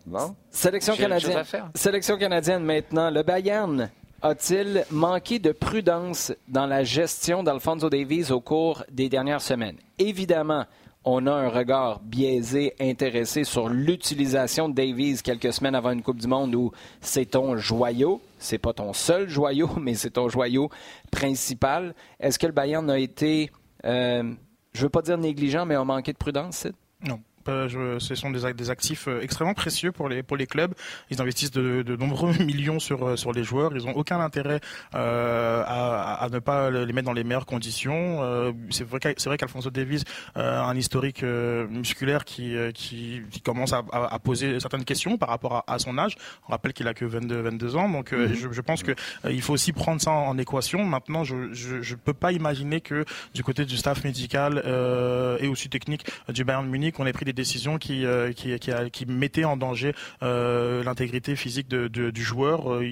bon. 0.05 0.35
Sélection 0.49 0.95
canadienne. 0.95 1.43
Sélection 1.73 2.17
canadienne 2.17 2.63
maintenant. 2.63 3.09
Le 3.09 3.23
Bayern 3.23 3.89
a-t-il 4.21 4.85
manqué 4.91 5.39
de 5.39 5.51
prudence 5.51 6.33
dans 6.47 6.65
la 6.65 6.83
gestion 6.83 7.43
d'Alfonso 7.43 7.89
Davies 7.89 8.31
au 8.31 8.41
cours 8.41 8.83
des 8.91 9.09
dernières 9.09 9.41
semaines? 9.41 9.77
Évidemment, 9.99 10.65
on 11.05 11.27
a 11.27 11.31
un 11.31 11.49
regard 11.49 11.99
biaisé, 11.99 12.73
intéressé 12.81 13.43
sur 13.43 13.69
l'utilisation 13.69 14.67
de 14.67 14.73
Davies 14.73 15.21
quelques 15.23 15.53
semaines 15.53 15.75
avant 15.75 15.91
une 15.91 16.01
Coupe 16.01 16.19
du 16.19 16.27
Monde 16.27 16.55
où 16.55 16.71
c'est 16.99 17.25
ton 17.25 17.55
joyau. 17.57 18.21
C'est 18.39 18.57
pas 18.57 18.73
ton 18.73 18.91
seul 18.91 19.29
joyau, 19.29 19.69
mais 19.79 19.93
c'est 19.93 20.11
ton 20.11 20.29
joyau 20.29 20.69
principal. 21.11 21.93
Est-ce 22.19 22.39
que 22.39 22.47
le 22.47 22.53
Bayern 22.53 22.89
a 22.89 22.97
été, 22.97 23.51
euh, 23.85 24.33
je 24.73 24.81
veux 24.81 24.89
pas 24.89 25.03
dire 25.03 25.19
négligent, 25.19 25.65
mais 25.65 25.75
a 25.75 25.83
manqué 25.83 26.11
de 26.11 26.17
prudence, 26.17 26.67
Je, 27.47 27.97
ce 27.99 28.15
sont 28.15 28.31
des, 28.31 28.53
des 28.53 28.69
actifs 28.69 29.07
extrêmement 29.21 29.53
précieux 29.53 29.91
pour 29.91 30.09
les 30.09 30.23
pour 30.23 30.37
les 30.37 30.47
clubs. 30.47 30.73
Ils 31.09 31.21
investissent 31.21 31.51
de, 31.51 31.81
de 31.81 31.95
nombreux 31.95 32.33
millions 32.39 32.79
sur 32.79 33.17
sur 33.17 33.31
les 33.31 33.43
joueurs. 33.43 33.71
Ils 33.75 33.87
ont 33.87 33.95
aucun 33.95 34.19
intérêt 34.19 34.59
à, 34.93 36.17
à, 36.19 36.29
ne 36.29 36.39
pas 36.39 36.69
les 36.69 36.93
mettre 36.93 37.05
dans 37.05 37.13
les 37.13 37.23
meilleures 37.23 37.45
conditions. 37.45 38.53
c'est 38.69 38.85
vrai 38.85 39.37
qu'Alfonso 39.37 39.69
Davies 39.69 40.03
a 40.35 40.65
un 40.65 40.75
historique 40.75 41.23
musculaire 41.23 42.25
qui, 42.25 42.55
qui, 42.73 43.21
qui 43.31 43.41
commence 43.41 43.73
à, 43.73 43.83
à, 43.91 44.19
poser 44.19 44.59
certaines 44.59 44.85
questions 44.85 45.17
par 45.17 45.29
rapport 45.29 45.53
à, 45.67 45.73
à 45.73 45.79
son 45.79 45.97
âge. 45.97 46.15
On 46.47 46.51
rappelle 46.51 46.73
qu'il 46.73 46.87
a 46.87 46.93
que 46.93 47.05
22 47.05 47.41
22 47.41 47.75
ans, 47.75 47.89
donc 47.89 48.11
mhm. 48.11 48.33
je, 48.33 48.51
je, 48.51 48.61
pense 48.61 48.83
que 48.83 48.93
il 49.29 49.41
faut 49.41 49.53
aussi 49.53 49.73
prendre 49.73 50.01
ça 50.01 50.11
en, 50.11 50.37
équation. 50.37 50.83
Maintenant, 50.83 51.23
je 51.23 51.35
ne 51.35 51.95
peux 51.95 52.13
pas 52.13 52.31
imaginer 52.31 52.81
que 52.81 53.05
du 53.33 53.43
côté 53.43 53.65
du 53.65 53.77
staff 53.77 54.03
médical 54.03 54.61
euh, 54.65 55.37
et 55.39 55.47
aussi 55.47 55.69
technique 55.69 56.05
du 56.29 56.43
Bayern 56.43 56.67
Munich, 56.67 56.95
on 56.99 57.05
ait 57.05 57.13
pris 57.13 57.25
des 57.25 57.33
décisions 57.35 57.77
qui, 57.77 58.05
euh, 58.05 58.31
qui, 58.31 58.57
qui, 58.91 59.05
mettaient 59.05 59.45
en 59.45 59.57
danger 59.57 59.93
euh, 60.23 60.83
l'intégrité 60.83 61.35
physique 61.35 61.67
du 61.67 62.23
joueur. 62.23 62.73
Euh, 62.73 62.85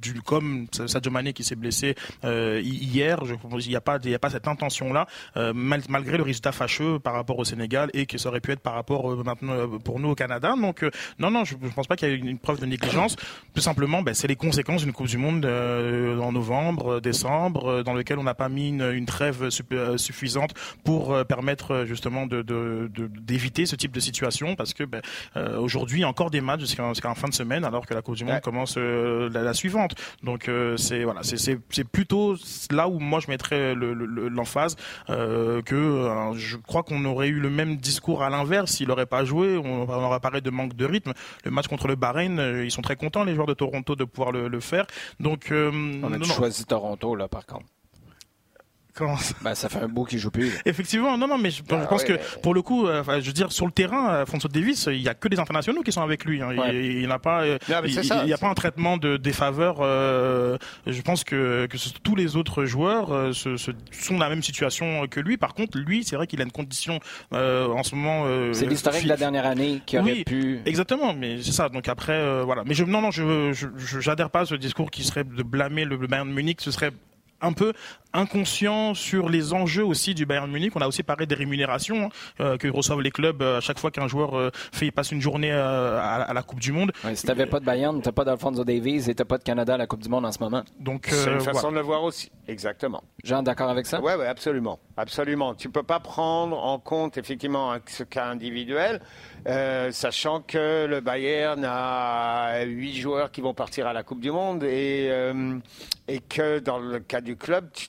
du, 0.00 0.20
comme 0.22 0.66
Sadio 0.72 1.10
Mané 1.10 1.32
qui 1.32 1.44
s'est 1.44 1.56
blessé 1.56 1.94
euh, 2.24 2.60
hier, 2.62 3.24
je, 3.24 3.34
il 3.60 3.68
n'y 3.68 3.76
a 3.76 3.80
pas, 3.80 3.98
il 4.02 4.10
y 4.10 4.14
a 4.14 4.18
pas 4.18 4.30
cette 4.30 4.48
intention-là, 4.48 5.06
euh, 5.36 5.52
mal, 5.52 5.82
malgré 5.88 6.16
le 6.16 6.22
résultat 6.22 6.52
fâcheux 6.52 6.98
par 6.98 7.14
rapport 7.14 7.38
au 7.38 7.44
Sénégal 7.44 7.90
et 7.94 8.06
que 8.06 8.18
ça 8.18 8.28
aurait 8.28 8.40
pu 8.40 8.52
être 8.52 8.60
par 8.60 8.74
rapport 8.74 9.12
euh, 9.12 9.22
maintenant 9.24 9.78
pour 9.78 10.00
nous 10.00 10.10
au 10.10 10.14
Canada. 10.14 10.54
Donc 10.60 10.84
non, 11.18 11.30
non, 11.30 11.44
je 11.44 11.54
ne 11.54 11.70
pense 11.70 11.86
pas 11.86 11.96
qu'il 11.96 12.08
y 12.08 12.12
ait 12.12 12.16
une, 12.16 12.38
preuve 12.38 12.60
de 12.60 12.66
négligence. 12.66 13.16
Tout 13.54 13.60
simplement, 13.60 14.02
ben, 14.02 14.14
c'est 14.14 14.28
les 14.28 14.36
conséquences 14.36 14.82
d'une 14.82 14.92
Coupe 14.92 15.08
du 15.08 15.18
Monde 15.18 15.46
en 15.46 16.32
novembre, 16.32 17.00
décembre, 17.00 17.82
dans 17.82 17.94
lequel 17.94 18.18
on 18.18 18.22
n'a 18.22 18.34
pas 18.34 18.48
mis 18.48 18.68
une, 18.68 18.90
une 18.92 19.06
trêve 19.06 19.48
suffisante 19.96 20.54
pour 20.84 21.24
permettre 21.26 21.84
justement 21.86 22.26
de, 22.26 22.42
d'éviter 23.20 23.62
de, 23.62 23.68
ce 23.68 23.76
type 23.76 23.92
de 23.92 24.00
situation, 24.00 24.54
parce 24.54 24.74
que 24.74 24.84
ben, 24.84 25.02
aujourd'hui, 25.58 26.04
encore 26.04 26.30
des 26.30 26.40
matchs 26.40 26.60
jusqu'à, 26.60 26.88
jusqu'à 26.88 27.14
fin 27.14 27.28
de 27.28 27.34
semaine, 27.34 27.64
alors 27.64 27.86
que 27.86 27.94
la 27.94 28.02
Coupe 28.02 28.16
du 28.16 28.24
Monde 28.24 28.40
commence 28.40 28.76
la, 28.76 29.42
la 29.42 29.54
suivante. 29.54 29.85
Donc 30.22 30.48
euh, 30.48 30.76
c'est 30.76 31.04
voilà, 31.04 31.20
c'est 31.22 31.84
plutôt 31.84 32.36
là 32.70 32.88
où 32.88 32.98
moi 32.98 33.20
je 33.20 33.28
mettrais 33.28 33.74
l'emphase 33.74 34.76
euh, 35.10 35.62
que 35.62 35.74
euh, 35.74 36.34
je 36.34 36.56
crois 36.56 36.82
qu'on 36.82 37.04
aurait 37.04 37.28
eu 37.28 37.40
le 37.40 37.50
même 37.50 37.76
discours 37.76 38.22
à 38.22 38.30
l'inverse 38.30 38.72
s'il 38.72 38.88
n'aurait 38.88 39.06
pas 39.06 39.24
joué. 39.24 39.56
On, 39.56 39.88
aurait 39.88 40.20
parlé 40.20 40.40
de 40.40 40.50
manque 40.50 40.74
de 40.74 40.84
rythme. 40.84 41.12
Le 41.44 41.50
match 41.50 41.68
contre 41.68 41.88
le 41.88 41.96
Bahreïn, 41.96 42.62
ils 42.64 42.70
sont 42.70 42.82
très 42.82 42.96
contents 42.96 43.24
les 43.24 43.34
joueurs 43.34 43.46
de 43.46 43.54
Toronto 43.54 43.96
de 43.96 44.04
pouvoir 44.04 44.32
le, 44.32 44.60
faire. 44.60 44.86
Donc 45.20 45.50
on 45.50 46.12
a 46.12 46.24
choisi 46.24 46.64
Toronto 46.64 47.14
là 47.14 47.28
par 47.28 47.46
contre. 47.46 47.66
Ben, 49.42 49.54
ça 49.54 49.68
fait 49.68 49.78
un 49.78 49.88
bout 49.88 50.04
qu'il 50.04 50.18
joue 50.18 50.30
plus. 50.30 50.52
Effectivement, 50.64 51.16
non, 51.16 51.28
non, 51.28 51.38
mais 51.38 51.50
je, 51.50 51.62
ah 51.70 51.76
pense 51.88 52.04
que 52.04 52.14
pour 52.40 52.54
le 52.54 52.62
coup, 52.62 52.86
euh, 52.86 53.02
je 53.20 53.26
veux 53.26 53.32
dire, 53.32 53.52
sur 53.52 53.66
le 53.66 53.72
terrain, 53.72 54.10
euh, 54.10 54.26
François 54.26 54.50
Davis, 54.52 54.88
il 54.90 55.00
y 55.00 55.08
a 55.08 55.14
que 55.14 55.28
des 55.28 55.38
internationaux 55.38 55.82
qui 55.82 55.92
sont 55.92 56.02
avec 56.02 56.24
lui. 56.24 56.42
Hein. 56.42 56.52
Il, 56.72 57.06
n'a 57.06 57.18
pas, 57.18 57.42
euh, 57.42 57.58
il, 57.84 58.24
n'y 58.24 58.32
a 58.32 58.38
pas 58.38 58.48
un 58.48 58.54
traitement 58.54 58.96
de 58.96 59.16
défaveur. 59.16 59.76
je 59.78 61.02
pense 61.02 61.24
que, 61.24 61.66
que 61.66 61.76
tous 62.02 62.16
les 62.16 62.36
autres 62.36 62.64
joueurs 62.64 63.34
se, 63.34 63.56
sont 63.56 63.74
dans 64.10 64.18
la 64.18 64.28
même 64.28 64.42
situation 64.42 65.06
que 65.08 65.20
lui. 65.20 65.36
Par 65.36 65.54
contre, 65.54 65.78
lui, 65.78 66.04
c'est 66.04 66.16
vrai 66.16 66.26
qu'il 66.26 66.40
a 66.40 66.44
une 66.44 66.52
condition 66.52 67.00
en 67.32 67.82
ce 67.82 67.94
moment. 67.94 68.26
c'est 68.52 68.66
l'historique 68.66 69.04
de 69.04 69.08
la 69.08 69.16
dernière 69.16 69.46
année 69.46 69.82
qui 69.84 69.98
aurait 69.98 70.24
pu. 70.24 70.60
Exactement, 70.64 71.14
mais 71.14 71.42
c'est 71.42 71.52
ça. 71.52 71.68
Donc 71.68 71.88
après, 71.88 72.42
voilà. 72.44 72.62
Mais 72.64 72.74
je, 72.74 72.84
non, 72.84 73.00
non, 73.00 73.10
je, 73.10 73.52
j'adhère 74.00 74.30
pas 74.30 74.40
à 74.40 74.46
ce 74.46 74.54
discours 74.54 74.90
qui 74.90 75.04
serait 75.04 75.24
de 75.24 75.42
blâmer 75.42 75.84
le 75.84 75.96
Bayern 75.96 76.28
de 76.28 76.34
Munich. 76.34 76.60
Ce 76.60 76.70
serait 76.70 76.92
un 77.40 77.52
peu 77.52 77.72
inconscient 78.16 78.94
sur 78.94 79.28
les 79.28 79.52
enjeux 79.52 79.84
aussi 79.84 80.14
du 80.14 80.26
Bayern 80.26 80.50
Munich. 80.50 80.72
On 80.74 80.80
a 80.80 80.88
aussi 80.88 81.02
parlé 81.02 81.26
des 81.26 81.34
rémunérations 81.34 82.06
hein, 82.06 82.08
euh, 82.40 82.56
que 82.56 82.68
reçoivent 82.68 83.00
les 83.00 83.10
clubs 83.10 83.42
euh, 83.42 83.58
à 83.58 83.60
chaque 83.60 83.78
fois 83.78 83.90
qu'un 83.90 84.08
joueur 84.08 84.36
euh, 84.36 84.50
fait 84.72 84.90
passe 84.90 85.12
une 85.12 85.20
journée 85.20 85.52
à, 85.52 86.32
la 86.32 86.42
Coupe 86.42 86.60
du 86.60 86.72
Monde. 86.72 86.92
Ouais, 87.04 87.14
si 87.14 87.26
t'avais 87.26 87.46
pas 87.46 87.60
de 87.60 87.64
Bayern, 87.64 88.00
t'as 88.00 88.12
pas 88.12 88.24
d'Alfonso 88.24 88.64
Davies 88.64 89.10
et 89.10 89.14
t'as 89.14 89.24
pas 89.24 89.38
de 89.38 89.44
Canada 89.44 89.74
à 89.74 89.76
la 89.76 89.86
Coupe 89.86 90.02
du 90.02 90.08
Monde 90.08 90.24
en 90.24 90.32
ce 90.32 90.38
moment. 90.40 90.62
Donc 90.80 91.06
c'est 91.10 91.32
une 91.32 91.40
façon 91.40 91.70
de 91.70 91.76
le 91.76 91.82
voir 91.82 92.02
aussi. 92.02 92.30
Exactement. 92.48 93.02
Jean, 93.24 93.42
d'accord 93.42 93.70
avec 93.70 93.86
ça? 93.86 94.00
Oui, 94.00 94.12
ouais, 94.14 94.26
absolument, 94.26 94.78
absolument. 94.96 95.54
Tu 95.54 95.68
peux 95.68 95.82
pas 95.82 96.00
prendre 96.00 96.58
en 96.58 96.78
compte 96.78 97.18
effectivement 97.18 97.76
ce 97.86 98.04
cas 98.04 98.26
individuel, 98.26 99.00
sachant 99.90 100.40
que 100.40 100.86
le 100.86 101.00
Bayern 101.00 101.64
a 101.64 102.62
huit 102.64 102.96
joueurs 102.96 103.30
qui 103.30 103.40
vont 103.40 103.54
partir 103.54 103.86
à 103.86 103.92
la 103.92 104.02
Coupe 104.02 104.20
du 104.20 104.30
Monde 104.30 104.64
et 104.64 105.10
et 106.08 106.20
que 106.20 106.58
dans 106.60 106.78
le 106.78 107.00
cas 107.00 107.20
du 107.20 107.36
club, 107.36 107.70
tu 107.72 107.88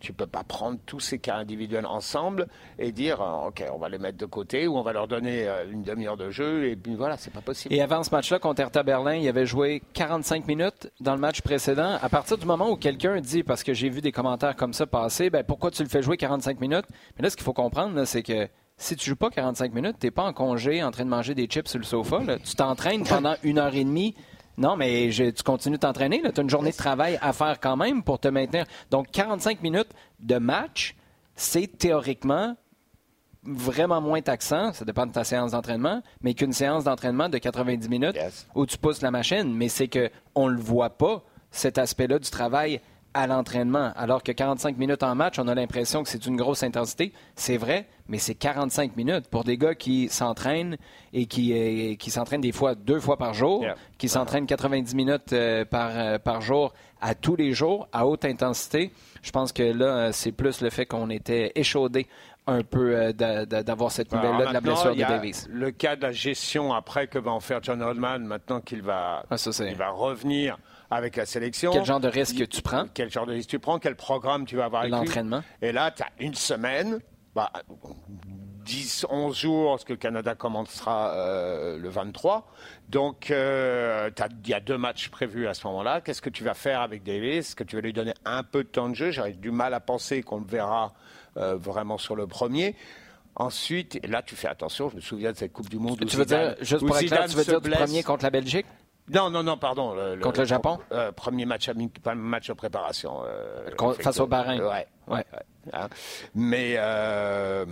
tu 0.00 0.12
peux 0.12 0.26
pas 0.26 0.44
prendre 0.44 0.78
tous 0.86 1.00
ces 1.00 1.18
cas 1.18 1.36
individuels 1.36 1.86
ensemble 1.86 2.46
et 2.78 2.92
dire 2.92 3.20
euh, 3.20 3.48
ok 3.48 3.64
on 3.72 3.78
va 3.78 3.88
les 3.88 3.98
mettre 3.98 4.18
de 4.18 4.26
côté 4.26 4.66
ou 4.66 4.76
on 4.76 4.82
va 4.82 4.92
leur 4.92 5.08
donner 5.08 5.48
euh, 5.48 5.70
une 5.70 5.82
demi-heure 5.82 6.16
de 6.16 6.30
jeu 6.30 6.66
et 6.68 6.76
puis 6.76 6.94
voilà 6.94 7.16
c'est 7.16 7.32
pas 7.32 7.40
possible. 7.40 7.74
Et 7.74 7.80
avant 7.80 8.02
ce 8.02 8.10
match-là 8.10 8.38
contre 8.38 8.60
Hertha 8.60 8.82
Berlin, 8.82 9.14
il 9.14 9.28
avait 9.28 9.46
joué 9.46 9.82
45 9.94 10.46
minutes 10.46 10.90
dans 11.00 11.14
le 11.14 11.20
match 11.20 11.42
précédent. 11.42 11.98
À 12.00 12.08
partir 12.08 12.38
du 12.38 12.46
moment 12.46 12.70
où 12.70 12.76
quelqu'un 12.76 13.20
dit 13.20 13.42
parce 13.42 13.62
que 13.62 13.74
j'ai 13.74 13.88
vu 13.88 14.00
des 14.00 14.12
commentaires 14.12 14.56
comme 14.56 14.72
ça 14.72 14.86
passer, 14.86 15.30
ben 15.30 15.44
pourquoi 15.44 15.70
tu 15.70 15.82
le 15.82 15.88
fais 15.88 16.02
jouer 16.02 16.16
45 16.16 16.60
minutes? 16.60 16.86
Mais 17.16 17.22
là 17.22 17.30
ce 17.30 17.36
qu'il 17.36 17.44
faut 17.44 17.52
comprendre 17.52 18.04
c'est 18.04 18.22
que 18.22 18.48
si 18.80 18.94
tu 18.94 19.10
joues 19.10 19.16
pas 19.16 19.30
45 19.30 19.74
minutes, 19.74 19.96
t'es 19.98 20.12
pas 20.12 20.22
en 20.22 20.32
congé 20.32 20.84
en 20.84 20.92
train 20.92 21.04
de 21.04 21.10
manger 21.10 21.34
des 21.34 21.46
chips 21.46 21.68
sur 21.68 21.80
le 21.80 21.84
sofa. 21.84 22.20
Tu 22.44 22.54
t'entraînes 22.54 23.02
pendant 23.02 23.34
une 23.42 23.58
heure 23.58 23.74
et 23.74 23.82
demie 23.82 24.14
non, 24.58 24.76
mais 24.76 25.08
tu 25.10 25.42
continues 25.44 25.76
de 25.76 25.80
t'entraîner. 25.80 26.20
Tu 26.20 26.40
as 26.40 26.42
une 26.42 26.50
journée 26.50 26.72
de 26.72 26.76
travail 26.76 27.16
à 27.22 27.32
faire 27.32 27.60
quand 27.60 27.76
même 27.76 28.02
pour 28.02 28.18
te 28.18 28.26
maintenir. 28.26 28.64
Donc, 28.90 29.10
45 29.12 29.62
minutes 29.62 29.90
de 30.18 30.36
match, 30.36 30.96
c'est 31.36 31.78
théoriquement 31.78 32.56
vraiment 33.44 34.00
moins 34.00 34.20
taxant, 34.20 34.72
ça 34.72 34.84
dépend 34.84 35.06
de 35.06 35.12
ta 35.12 35.22
séance 35.24 35.52
d'entraînement, 35.52 36.02
mais 36.22 36.34
qu'une 36.34 36.52
séance 36.52 36.84
d'entraînement 36.84 37.28
de 37.28 37.38
90 37.38 37.88
minutes 37.88 38.18
où 38.54 38.66
tu 38.66 38.76
pousses 38.76 39.00
la 39.00 39.12
machine. 39.12 39.54
Mais 39.54 39.68
c'est 39.68 39.88
qu'on 39.88 40.48
ne 40.48 40.54
le 40.54 40.60
voit 40.60 40.90
pas, 40.90 41.22
cet 41.50 41.78
aspect-là 41.78 42.18
du 42.18 42.28
travail 42.28 42.80
à 43.14 43.26
l'entraînement. 43.26 43.92
Alors 43.96 44.22
que 44.22 44.32
45 44.32 44.76
minutes 44.76 45.02
en 45.02 45.14
match, 45.14 45.38
on 45.38 45.48
a 45.48 45.54
l'impression 45.54 46.02
que 46.02 46.08
c'est 46.08 46.26
une 46.26 46.36
grosse 46.36 46.62
intensité. 46.62 47.12
C'est 47.34 47.56
vrai, 47.56 47.86
mais 48.08 48.18
c'est 48.18 48.34
45 48.34 48.96
minutes 48.96 49.28
pour 49.28 49.44
des 49.44 49.56
gars 49.56 49.74
qui 49.74 50.08
s'entraînent 50.08 50.76
et 51.12 51.26
qui, 51.26 51.52
euh, 51.52 51.94
qui 51.96 52.10
s'entraînent 52.10 52.40
des 52.40 52.52
fois 52.52 52.74
deux 52.74 53.00
fois 53.00 53.16
par 53.16 53.34
jour, 53.34 53.64
qui 53.98 54.08
s'entraînent 54.08 54.46
90 54.46 54.94
minutes 54.94 55.32
euh, 55.32 55.64
par, 55.64 55.90
euh, 55.94 56.18
par 56.18 56.40
jour 56.40 56.72
à 57.00 57.14
tous 57.14 57.36
les 57.36 57.52
jours, 57.52 57.88
à 57.92 58.06
haute 58.06 58.24
intensité. 58.24 58.92
Je 59.22 59.30
pense 59.30 59.52
que 59.52 59.62
là, 59.62 60.12
c'est 60.12 60.32
plus 60.32 60.60
le 60.60 60.70
fait 60.70 60.86
qu'on 60.86 61.10
était 61.10 61.52
échaudé 61.54 62.06
un 62.46 62.62
peu 62.62 63.12
d'avoir 63.12 63.90
cette 63.92 64.10
nouvelle-là 64.10 64.46
de 64.46 64.54
la 64.54 64.60
blessure 64.62 64.94
de 64.94 65.00
Davis. 65.00 65.46
Le 65.50 65.70
cas 65.70 65.96
de 65.96 66.02
la 66.02 66.12
gestion 66.12 66.72
après 66.72 67.06
que 67.06 67.18
va 67.18 67.30
en 67.30 67.40
faire 67.40 67.62
John 67.62 67.82
Oldman, 67.82 68.24
maintenant 68.24 68.62
qu'il 68.62 68.80
va, 68.80 69.22
ah, 69.30 69.36
il 69.60 69.76
va 69.76 69.90
revenir 69.90 70.56
avec 70.90 71.16
la 71.16 71.26
sélection. 71.26 71.70
Quel 71.72 71.84
genre 71.84 72.00
de 72.00 72.08
risque 72.08 72.48
tu 72.48 72.62
prends? 72.62 72.86
Quel 72.92 73.10
genre 73.10 73.26
de 73.26 73.32
risque 73.32 73.50
tu 73.50 73.58
prends? 73.58 73.78
Quel 73.78 73.96
programme 73.96 74.46
tu 74.46 74.56
vas 74.56 74.66
avoir 74.66 74.82
avec 74.82 74.92
L'entraînement. 74.92 75.42
Et 75.60 75.72
là, 75.72 75.90
tu 75.90 76.02
as 76.02 76.08
une 76.18 76.34
semaine, 76.34 76.98
bah, 77.34 77.52
10, 78.64 79.06
11 79.08 79.36
jours, 79.36 79.70
parce 79.72 79.84
que 79.84 79.92
le 79.94 79.98
Canada 79.98 80.34
commencera 80.34 81.14
euh, 81.14 81.78
le 81.78 81.88
23. 81.88 82.50
Donc, 82.88 83.30
euh, 83.30 84.10
il 84.44 84.48
y 84.48 84.54
a 84.54 84.60
deux 84.60 84.78
matchs 84.78 85.08
prévus 85.08 85.46
à 85.46 85.54
ce 85.54 85.66
moment-là. 85.66 86.00
Qu'est-ce 86.00 86.22
que 86.22 86.30
tu 86.30 86.44
vas 86.44 86.54
faire 86.54 86.80
avec 86.80 87.02
Davis? 87.02 87.48
Est-ce 87.48 87.56
que 87.56 87.64
tu 87.64 87.76
vas 87.76 87.82
lui 87.82 87.92
donner 87.92 88.14
un 88.24 88.42
peu 88.42 88.64
de 88.64 88.68
temps 88.68 88.88
de 88.88 88.94
jeu? 88.94 89.10
J'aurais 89.10 89.32
du 89.32 89.50
mal 89.50 89.74
à 89.74 89.80
penser 89.80 90.22
qu'on 90.22 90.38
le 90.38 90.46
verra 90.46 90.92
euh, 91.36 91.56
vraiment 91.56 91.98
sur 91.98 92.16
le 92.16 92.26
premier. 92.26 92.76
Ensuite, 93.36 94.00
là, 94.06 94.20
tu 94.22 94.34
fais 94.34 94.48
attention. 94.48 94.90
Je 94.90 94.96
me 94.96 95.00
souviens 95.00 95.32
de 95.32 95.36
cette 95.36 95.52
Coupe 95.52 95.68
du 95.68 95.78
Monde. 95.78 96.04
Tu 96.06 96.16
veux 96.16 96.24
dire, 96.24 96.56
juste 96.60 96.84
pour 96.84 96.98
tu 96.98 97.06
veux 97.06 97.44
dire 97.44 97.60
du 97.60 97.70
premier 97.70 98.02
contre 98.02 98.24
la 98.24 98.30
Belgique? 98.30 98.66
Non, 99.12 99.30
non, 99.30 99.42
non, 99.42 99.56
pardon. 99.56 99.94
Contre 100.22 100.40
le 100.40 100.46
Japon? 100.46 100.78
euh, 100.92 101.12
Premier 101.12 101.46
match, 101.46 101.68
match 102.14 102.48
de 102.48 102.52
préparation. 102.52 103.22
Euh, 103.24 103.68
face 104.00 104.20
au 104.20 104.26
Bahreïn? 104.26 104.62
Ouais. 104.62 104.86
ouais. 105.08 105.24
Hein. 105.72 105.88
Mais. 106.34 106.74
Euh, 106.78 107.64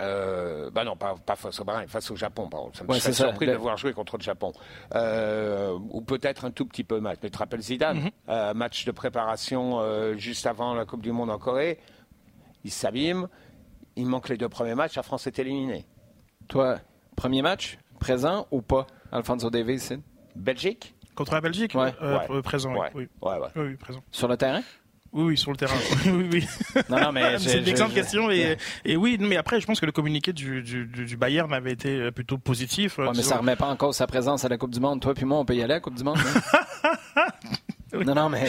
euh, 0.00 0.70
bah 0.70 0.84
non, 0.84 0.94
pas, 0.96 1.16
pas, 1.26 1.34
face 1.34 1.58
au 1.60 1.64
Bahreïn, 1.64 1.88
face 1.88 2.10
au 2.10 2.16
Japon. 2.16 2.48
Pardon. 2.48 2.70
Ça 2.72 2.84
me 2.84 2.90
ouais, 2.90 3.00
surpris 3.00 3.46
de 3.46 3.54
voir 3.54 3.76
jouer 3.76 3.92
contre 3.92 4.16
le 4.16 4.22
Japon. 4.22 4.52
Euh, 4.94 5.76
ou 5.90 6.00
peut-être 6.02 6.44
un 6.44 6.50
tout 6.50 6.66
petit 6.66 6.84
peu 6.84 7.00
match. 7.00 7.18
Mais 7.22 7.28
tu 7.30 7.34
te 7.34 7.38
rappelles 7.38 7.62
Zidane? 7.62 7.98
Mhm. 7.98 8.10
euh, 8.28 8.54
Match 8.54 8.84
de 8.84 8.92
préparation 8.92 9.80
juste 10.16 10.46
avant 10.46 10.74
la 10.74 10.84
Coupe 10.84 11.02
du 11.02 11.12
Monde 11.12 11.30
en 11.30 11.38
Corée. 11.38 11.78
Il 12.64 12.70
s'abîme. 12.70 13.28
Il 13.96 14.06
manque 14.06 14.28
les 14.28 14.36
deux 14.36 14.48
premiers 14.48 14.76
matchs. 14.76 14.94
La 14.94 15.02
France 15.02 15.26
est 15.26 15.38
éliminée. 15.40 15.84
Toi, 16.46 16.78
premier 17.16 17.42
match, 17.42 17.78
présent 17.98 18.46
ou 18.52 18.62
pas 18.62 18.86
Alfonso 19.10 19.50
Davis 19.50 19.92
Belgique? 20.38 20.94
Contre 21.14 21.34
la 21.34 21.40
Belgique? 21.40 21.74
Ouais. 21.74 21.92
Euh, 22.00 22.42
présent, 22.42 22.72
oui. 22.94 23.08
Oui, 23.24 23.76
présent. 23.76 24.02
Sur 24.12 24.28
le 24.28 24.36
terrain? 24.36 24.62
Oui, 25.12 25.24
oui, 25.24 25.36
sur 25.36 25.50
le 25.50 25.56
terrain. 25.56 25.74
oui, 26.06 26.28
oui. 26.32 26.46
Non, 26.88 27.00
non, 27.00 27.12
mais 27.12 27.38
c'est 27.38 27.58
une 27.58 27.68
excellente 27.68 27.94
question. 27.94 28.30
Et, 28.30 28.56
et, 28.84 28.96
oui, 28.96 29.16
mais 29.18 29.36
après, 29.36 29.60
je 29.60 29.66
pense 29.66 29.80
que 29.80 29.86
le 29.86 29.92
communiqué 29.92 30.32
du, 30.32 30.62
du, 30.62 30.86
du 30.86 31.16
Bayern 31.16 31.52
avait 31.52 31.72
été 31.72 31.88
euh, 31.88 32.10
plutôt 32.10 32.38
positif. 32.38 32.98
Ouais, 32.98 33.08
mais 33.16 33.22
ça 33.22 33.38
remet 33.38 33.56
pas 33.56 33.66
en 33.66 33.76
cause 33.76 33.96
sa 33.96 34.06
présence 34.06 34.44
à 34.44 34.48
la 34.48 34.58
Coupe 34.58 34.72
du 34.72 34.80
Monde. 34.80 35.00
Toi 35.00 35.14
puis 35.14 35.24
moi, 35.24 35.38
on 35.38 35.44
peut 35.44 35.54
y 35.54 35.62
aller 35.62 35.72
à 35.72 35.76
la 35.76 35.80
Coupe 35.80 35.96
du 35.96 36.04
Monde. 36.04 36.18
Hein? 37.16 37.26
Non, 37.90 38.14
non, 38.14 38.28
mais 38.28 38.46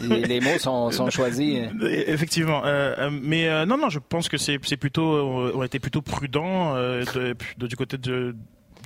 les, 0.00 0.40
mots 0.40 0.58
sont, 0.58 0.92
sont 0.92 1.10
choisis. 1.10 1.58
Effectivement. 1.82 2.62
Euh, 2.64 3.10
mais 3.10 3.66
non, 3.66 3.76
non, 3.76 3.88
je 3.90 3.98
pense 3.98 4.28
que 4.28 4.38
c'est 4.38 4.58
plutôt, 4.58 5.02
on 5.02 5.60
a 5.60 5.66
été 5.66 5.80
plutôt 5.80 6.02
prudent 6.02 6.76
du 7.58 7.76
côté 7.76 7.98
de 7.98 8.36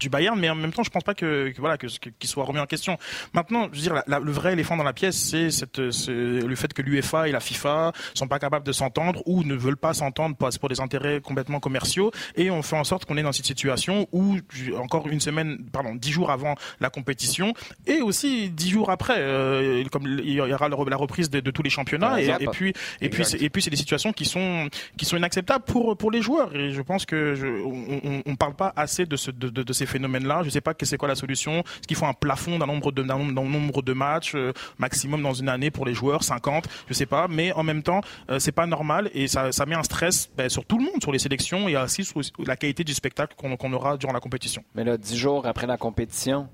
du 0.01 0.09
Bayern, 0.09 0.39
mais 0.39 0.51
en 0.51 0.55
même 0.55 0.73
temps, 0.73 0.83
je 0.83 0.91
pense 0.91 1.05
pas 1.05 1.15
que, 1.15 1.53
voilà 1.59 1.77
que 1.77 1.87
qu'il 1.87 2.29
soit 2.29 2.45
remis 2.45 2.59
en 2.59 2.67
question. 2.67 2.97
Maintenant, 3.35 3.69
je 3.73 3.77
veux 3.77 3.83
dire, 3.83 4.03
le 4.07 4.33
vrai 4.33 4.55
éléphant 4.55 4.77
dans 4.77 4.85
la 4.85 4.93
pièce, 4.93 5.17
c'est 5.17 5.51
cette, 5.51 5.79
le 5.79 6.55
fait 6.57 6.73
que 6.73 6.83
l'UEFA 6.83 7.29
et 7.29 7.33
la 7.33 7.41
FIFA 7.41 7.93
sont 8.15 8.27
pas 8.27 8.39
capables 8.39 8.67
de 8.67 8.73
s'entendre 8.73 9.23
ou 9.27 9.45
ne 9.45 9.55
veulent 9.55 9.77
pas 9.77 9.95
s'entendre 9.95 10.37
pour, 10.37 10.49
pour 10.59 10.69
des 10.69 10.81
intérêts 10.81 11.21
complètement 11.21 11.61
commerciaux, 11.61 12.11
et 12.35 12.51
on 12.51 12.63
fait 12.63 12.77
en 12.77 12.85
sorte 12.85 13.05
qu'on 13.05 13.17
est 13.17 13.23
dans 13.23 13.33
cette 13.33 13.47
situation 13.47 14.09
où 14.13 14.37
encore 14.77 15.07
une 15.09 15.21
semaine, 15.21 15.59
pardon, 15.73 15.95
dix 15.95 16.11
jours 16.11 16.31
avant 16.31 16.55
la 16.81 16.91
compétition, 16.91 17.55
et 17.87 18.01
aussi 18.01 18.51
dix 18.51 18.71
jours 18.71 18.91
après, 18.91 19.19
euh, 19.19 19.85
comme 19.93 20.07
il 20.07 20.31
y 20.31 20.41
aura 20.41 20.69
la 20.69 20.97
reprise 20.97 21.31
de, 21.31 21.51
tous 21.51 21.63
les 21.63 21.71
championnats, 21.71 22.21
et, 22.21 22.49
puis 22.51 22.73
et 23.01 23.09
puis 23.09 23.25
et 23.41 23.51
puis 23.51 23.63
c'est 23.63 23.71
des 23.71 23.77
situations 23.77 24.13
qui 24.13 24.25
sont 24.25 24.69
qui 24.97 25.05
sont 25.05 25.17
inacceptables 25.17 25.65
pour 25.65 25.97
pour 25.97 26.11
les 26.11 26.23
joueurs, 26.23 26.55
et 26.57 26.71
je 26.73 26.83
pense 26.83 27.05
que 27.07 27.35
je, 27.35 27.47
on, 27.47 28.23
on, 28.25 28.37
parle 28.37 28.55
pas 28.55 28.73
assez 28.77 29.05
de, 29.07 29.17
ce, 29.17 29.31
de, 29.31 29.49
de, 29.49 29.63
de 29.63 29.73
ces 29.73 29.87
phénomène-là. 29.91 30.39
Je 30.41 30.47
ne 30.47 30.51
sais 30.51 30.61
pas 30.61 30.75
c'est 30.83 30.97
quoi 30.97 31.09
la 31.09 31.15
solution. 31.15 31.61
Est-ce 31.61 31.87
qu'il 31.87 31.97
faut 31.97 32.07
un 32.07 32.15
plafond 32.15 32.59
d'un 32.59 32.67
nombre 32.67 32.93
de, 32.93 33.03
nombre 33.03 33.83
de 33.83 33.93
matchs 33.93 34.35
euh, 34.35 34.53
maximum 34.79 35.23
dans 35.23 35.35
une 35.35 35.49
année 35.49 35.71
pour 35.71 35.87
les 35.87 35.95
joueurs, 35.95 36.23
50, 36.23 36.65
je 36.87 36.91
ne 36.91 36.95
sais 36.95 37.07
pas. 37.07 37.29
Mais 37.29 37.53
en 37.53 37.63
même 37.63 37.83
temps, 37.83 38.01
euh, 38.31 38.39
c'est 38.39 38.53
pas 38.53 38.67
normal 38.67 39.11
et 39.15 39.29
ça, 39.29 39.51
met 39.67 39.75
un 39.75 39.83
stress 39.83 40.31
ben, 40.37 40.49
sur 40.49 40.65
tout 40.65 40.79
le 40.79 40.85
monde, 40.85 41.01
sur 41.01 41.13
les 41.13 41.19
sélections 41.19 41.69
et 41.69 41.77
aussi 41.77 42.05
sur 42.05 42.21
la 42.45 42.57
qualité 42.57 42.85
du 42.85 42.95
spectacle 42.95 43.35
qu'on 43.37 43.73
aura 43.73 43.97
durant 43.97 44.13
la 44.13 44.21
compétition. 44.21 44.65
Mais 44.75 44.85
là, 44.85 44.97
dix 44.97 45.17
jours 45.17 45.47
après 45.47 45.67
la 45.67 45.77
compétition, 45.77 46.49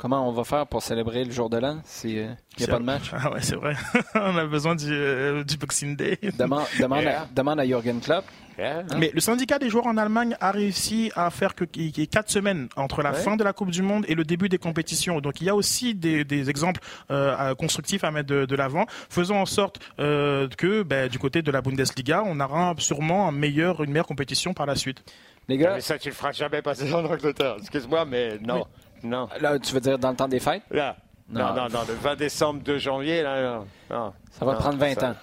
Comment 0.00 0.26
on 0.26 0.32
va 0.32 0.44
faire 0.44 0.66
pour 0.66 0.82
célébrer 0.82 1.24
le 1.24 1.30
jour 1.30 1.50
de 1.50 1.58
l'an 1.58 1.82
s'il 1.84 2.34
n'y 2.58 2.64
a 2.64 2.66
pas 2.66 2.78
de 2.78 2.84
match? 2.84 3.10
Ah 3.12 3.30
ouais, 3.32 3.42
c'est 3.42 3.54
vrai. 3.54 3.74
on 4.14 4.34
a 4.34 4.46
besoin 4.46 4.74
du, 4.74 4.90
euh, 4.90 5.44
du 5.44 5.58
Boxing 5.58 5.94
Day. 5.94 6.18
Demande, 6.38 6.64
demande, 6.80 7.06
à, 7.06 7.28
demande 7.30 7.60
à 7.60 7.66
Jürgen 7.66 8.00
Klopp. 8.00 8.24
Hein? 8.58 8.84
Mais 8.96 9.10
le 9.12 9.20
syndicat 9.20 9.58
des 9.58 9.68
joueurs 9.68 9.86
en 9.86 9.98
Allemagne 9.98 10.38
a 10.40 10.52
réussi 10.52 11.12
à 11.16 11.28
faire 11.28 11.54
qu'il 11.54 11.98
y 11.98 12.02
ait 12.02 12.06
quatre 12.06 12.30
semaines 12.30 12.70
entre 12.76 13.02
la 13.02 13.12
fin 13.12 13.36
de 13.36 13.44
la 13.44 13.52
Coupe 13.52 13.70
du 13.70 13.82
Monde 13.82 14.06
et 14.08 14.14
le 14.14 14.24
début 14.24 14.48
des 14.48 14.56
compétitions. 14.56 15.20
Donc 15.20 15.42
il 15.42 15.48
y 15.48 15.50
a 15.50 15.54
aussi 15.54 15.94
des, 15.94 16.48
exemples 16.48 16.80
euh, 17.10 17.54
constructifs 17.54 18.02
à 18.02 18.10
mettre 18.10 18.28
de, 18.28 18.56
l'avant. 18.56 18.86
Faisons 19.10 19.36
en 19.36 19.46
sorte 19.46 19.80
euh, 19.98 20.48
que 20.56 20.82
ben, 20.82 21.10
du 21.10 21.18
côté 21.18 21.42
de 21.42 21.50
la 21.50 21.60
Bundesliga, 21.60 22.22
on 22.24 22.40
aura 22.40 22.74
sûrement 22.78 23.28
un 23.28 23.32
meilleur, 23.32 23.84
une 23.84 23.90
meilleure 23.90 24.06
compétition 24.06 24.54
par 24.54 24.64
la 24.64 24.76
suite. 24.76 25.04
Les 25.46 25.58
gars, 25.58 25.74
mais 25.74 25.80
ça 25.82 25.98
tu 25.98 26.08
le 26.08 26.14
feras 26.14 26.32
jamais 26.32 26.62
passer 26.62 26.90
en 26.94 27.04
Angleterre. 27.04 27.56
Excuse-moi, 27.58 28.06
mais 28.06 28.38
non, 28.38 28.64
non. 29.02 29.28
Là, 29.40 29.58
tu 29.58 29.72
veux 29.74 29.80
dire 29.80 29.98
dans 29.98 30.10
le 30.10 30.16
temps 30.16 30.28
des 30.28 30.40
fêtes? 30.40 30.62
Là. 30.70 30.96
Non, 31.28 31.54
non, 31.54 31.68
non, 31.68 31.80
le 31.86 31.94
20 31.94 32.16
décembre, 32.16 32.60
2 32.62 32.78
janvier, 32.78 33.22
là, 33.22 33.62
non. 33.88 34.12
Ça 34.32 34.44
va 34.44 34.54
prendre 34.54 34.78
20 34.78 35.02
ans. 35.04 35.14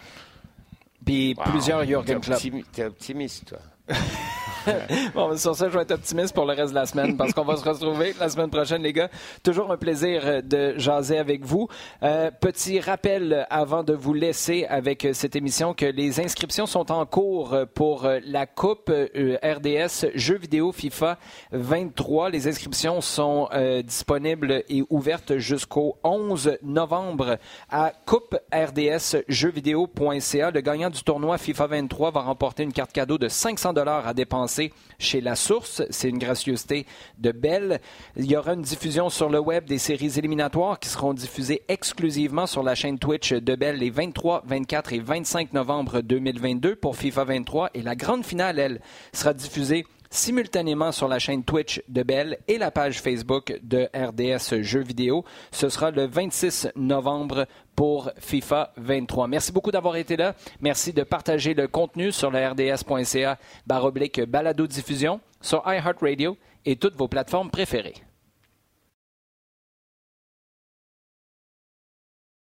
Puis 1.05 1.35
plusieurs 1.35 1.85
Jürgen 1.85 2.19
Klopp. 2.19 2.39
T'es 2.71 2.85
optimiste, 2.85 3.49
toi. 3.49 3.59
bon, 5.15 5.37
sur 5.37 5.55
ça, 5.55 5.69
je 5.69 5.77
vais 5.77 5.83
être 5.83 5.91
optimiste 5.91 6.33
pour 6.33 6.45
le 6.45 6.53
reste 6.53 6.71
de 6.71 6.75
la 6.75 6.85
semaine 6.85 7.17
parce 7.17 7.33
qu'on 7.33 7.43
va 7.43 7.57
se 7.57 7.67
retrouver 7.67 8.13
la 8.19 8.29
semaine 8.29 8.49
prochaine, 8.49 8.81
les 8.81 8.93
gars. 8.93 9.09
Toujours 9.43 9.71
un 9.71 9.77
plaisir 9.77 10.21
euh, 10.25 10.41
de 10.41 10.77
jaser 10.77 11.17
avec 11.17 11.43
vous. 11.45 11.67
Euh, 12.03 12.31
petit 12.31 12.79
rappel 12.79 13.45
avant 13.49 13.83
de 13.83 13.93
vous 13.93 14.13
laisser 14.13 14.65
avec 14.65 15.05
euh, 15.05 15.13
cette 15.13 15.35
émission 15.35 15.73
que 15.73 15.85
les 15.85 16.19
inscriptions 16.19 16.65
sont 16.65 16.91
en 16.91 17.05
cours 17.05 17.55
pour 17.73 18.07
la 18.25 18.45
Coupe 18.45 18.91
RDS 18.91 20.11
Jeux 20.15 20.37
vidéo 20.37 20.71
FIFA 20.71 21.17
23. 21.51 22.29
Les 22.29 22.47
inscriptions 22.47 23.01
sont 23.01 23.49
disponibles 23.83 24.63
et 24.69 24.83
ouvertes 24.89 25.37
jusqu'au 25.37 25.97
11 26.03 26.57
novembre 26.63 27.37
à 27.69 27.91
couperdsjeuxvideo.ca. 28.05 30.51
Le 30.51 30.61
gagnant 30.61 30.89
du 30.89 31.03
tournoi 31.03 31.37
FIFA 31.37 31.67
23 31.67 32.11
va 32.11 32.21
remporter 32.21 32.63
une 32.63 32.73
carte 32.73 32.91
cadeau 32.91 33.17
de 33.17 33.27
500 33.27 33.73
à 33.77 34.13
dépenser 34.13 34.73
chez 34.97 35.21
La 35.21 35.35
Source. 35.35 35.83
C'est 35.91 36.09
une 36.09 36.17
gracieuseté 36.17 36.85
de 37.19 37.31
Belle. 37.31 37.79
Il 38.15 38.25
y 38.25 38.35
aura 38.35 38.53
une 38.53 38.61
diffusion 38.61 39.09
sur 39.09 39.29
le 39.29 39.39
web 39.39 39.65
des 39.65 39.77
séries 39.77 40.17
éliminatoires 40.17 40.79
qui 40.79 40.89
seront 40.89 41.13
diffusées 41.13 41.61
exclusivement 41.67 42.47
sur 42.47 42.63
la 42.63 42.73
chaîne 42.73 42.97
Twitch 42.97 43.33
de 43.33 43.55
Belle 43.55 43.77
les 43.77 43.91
23, 43.91 44.43
24 44.45 44.93
et 44.93 44.99
25 44.99 45.53
novembre 45.53 46.01
2022 46.01 46.75
pour 46.75 46.95
FIFA 46.95 47.25
23. 47.25 47.69
Et 47.75 47.83
la 47.83 47.95
grande 47.95 48.25
finale, 48.25 48.57
elle, 48.57 48.81
sera 49.13 49.33
diffusée 49.33 49.85
simultanément 50.09 50.91
sur 50.91 51.07
la 51.07 51.19
chaîne 51.19 51.43
Twitch 51.43 51.81
de 51.87 52.03
Bell 52.03 52.37
et 52.47 52.57
la 52.57 52.71
page 52.71 53.01
Facebook 53.01 53.59
de 53.61 53.89
RDS 53.93 54.61
Jeux 54.61 54.83
vidéo. 54.83 55.25
Ce 55.51 55.69
sera 55.69 55.91
le 55.91 56.07
26 56.07 56.69
novembre 56.75 57.45
pour 57.77 58.09
FIFA 58.17 58.73
23. 58.75 59.27
Merci 59.27 59.51
beaucoup 59.51 59.71
d'avoir 59.71 59.95
été 59.97 60.17
là. 60.17 60.35
Merci 60.59 60.91
de 60.91 61.03
partager 61.03 61.53
le 61.53 61.67
contenu 61.67 62.11
sur 62.11 62.31
le 62.31 62.39
rds.ca 62.39 63.37
baroblique 63.67 64.19
balado 64.21 64.65
diffusion 64.65 65.21
sur 65.39 65.63
iHeartRadio 65.65 66.37
et 66.65 66.75
toutes 66.75 66.95
vos 66.95 67.07
plateformes 67.07 67.51
préférées. 67.51 68.06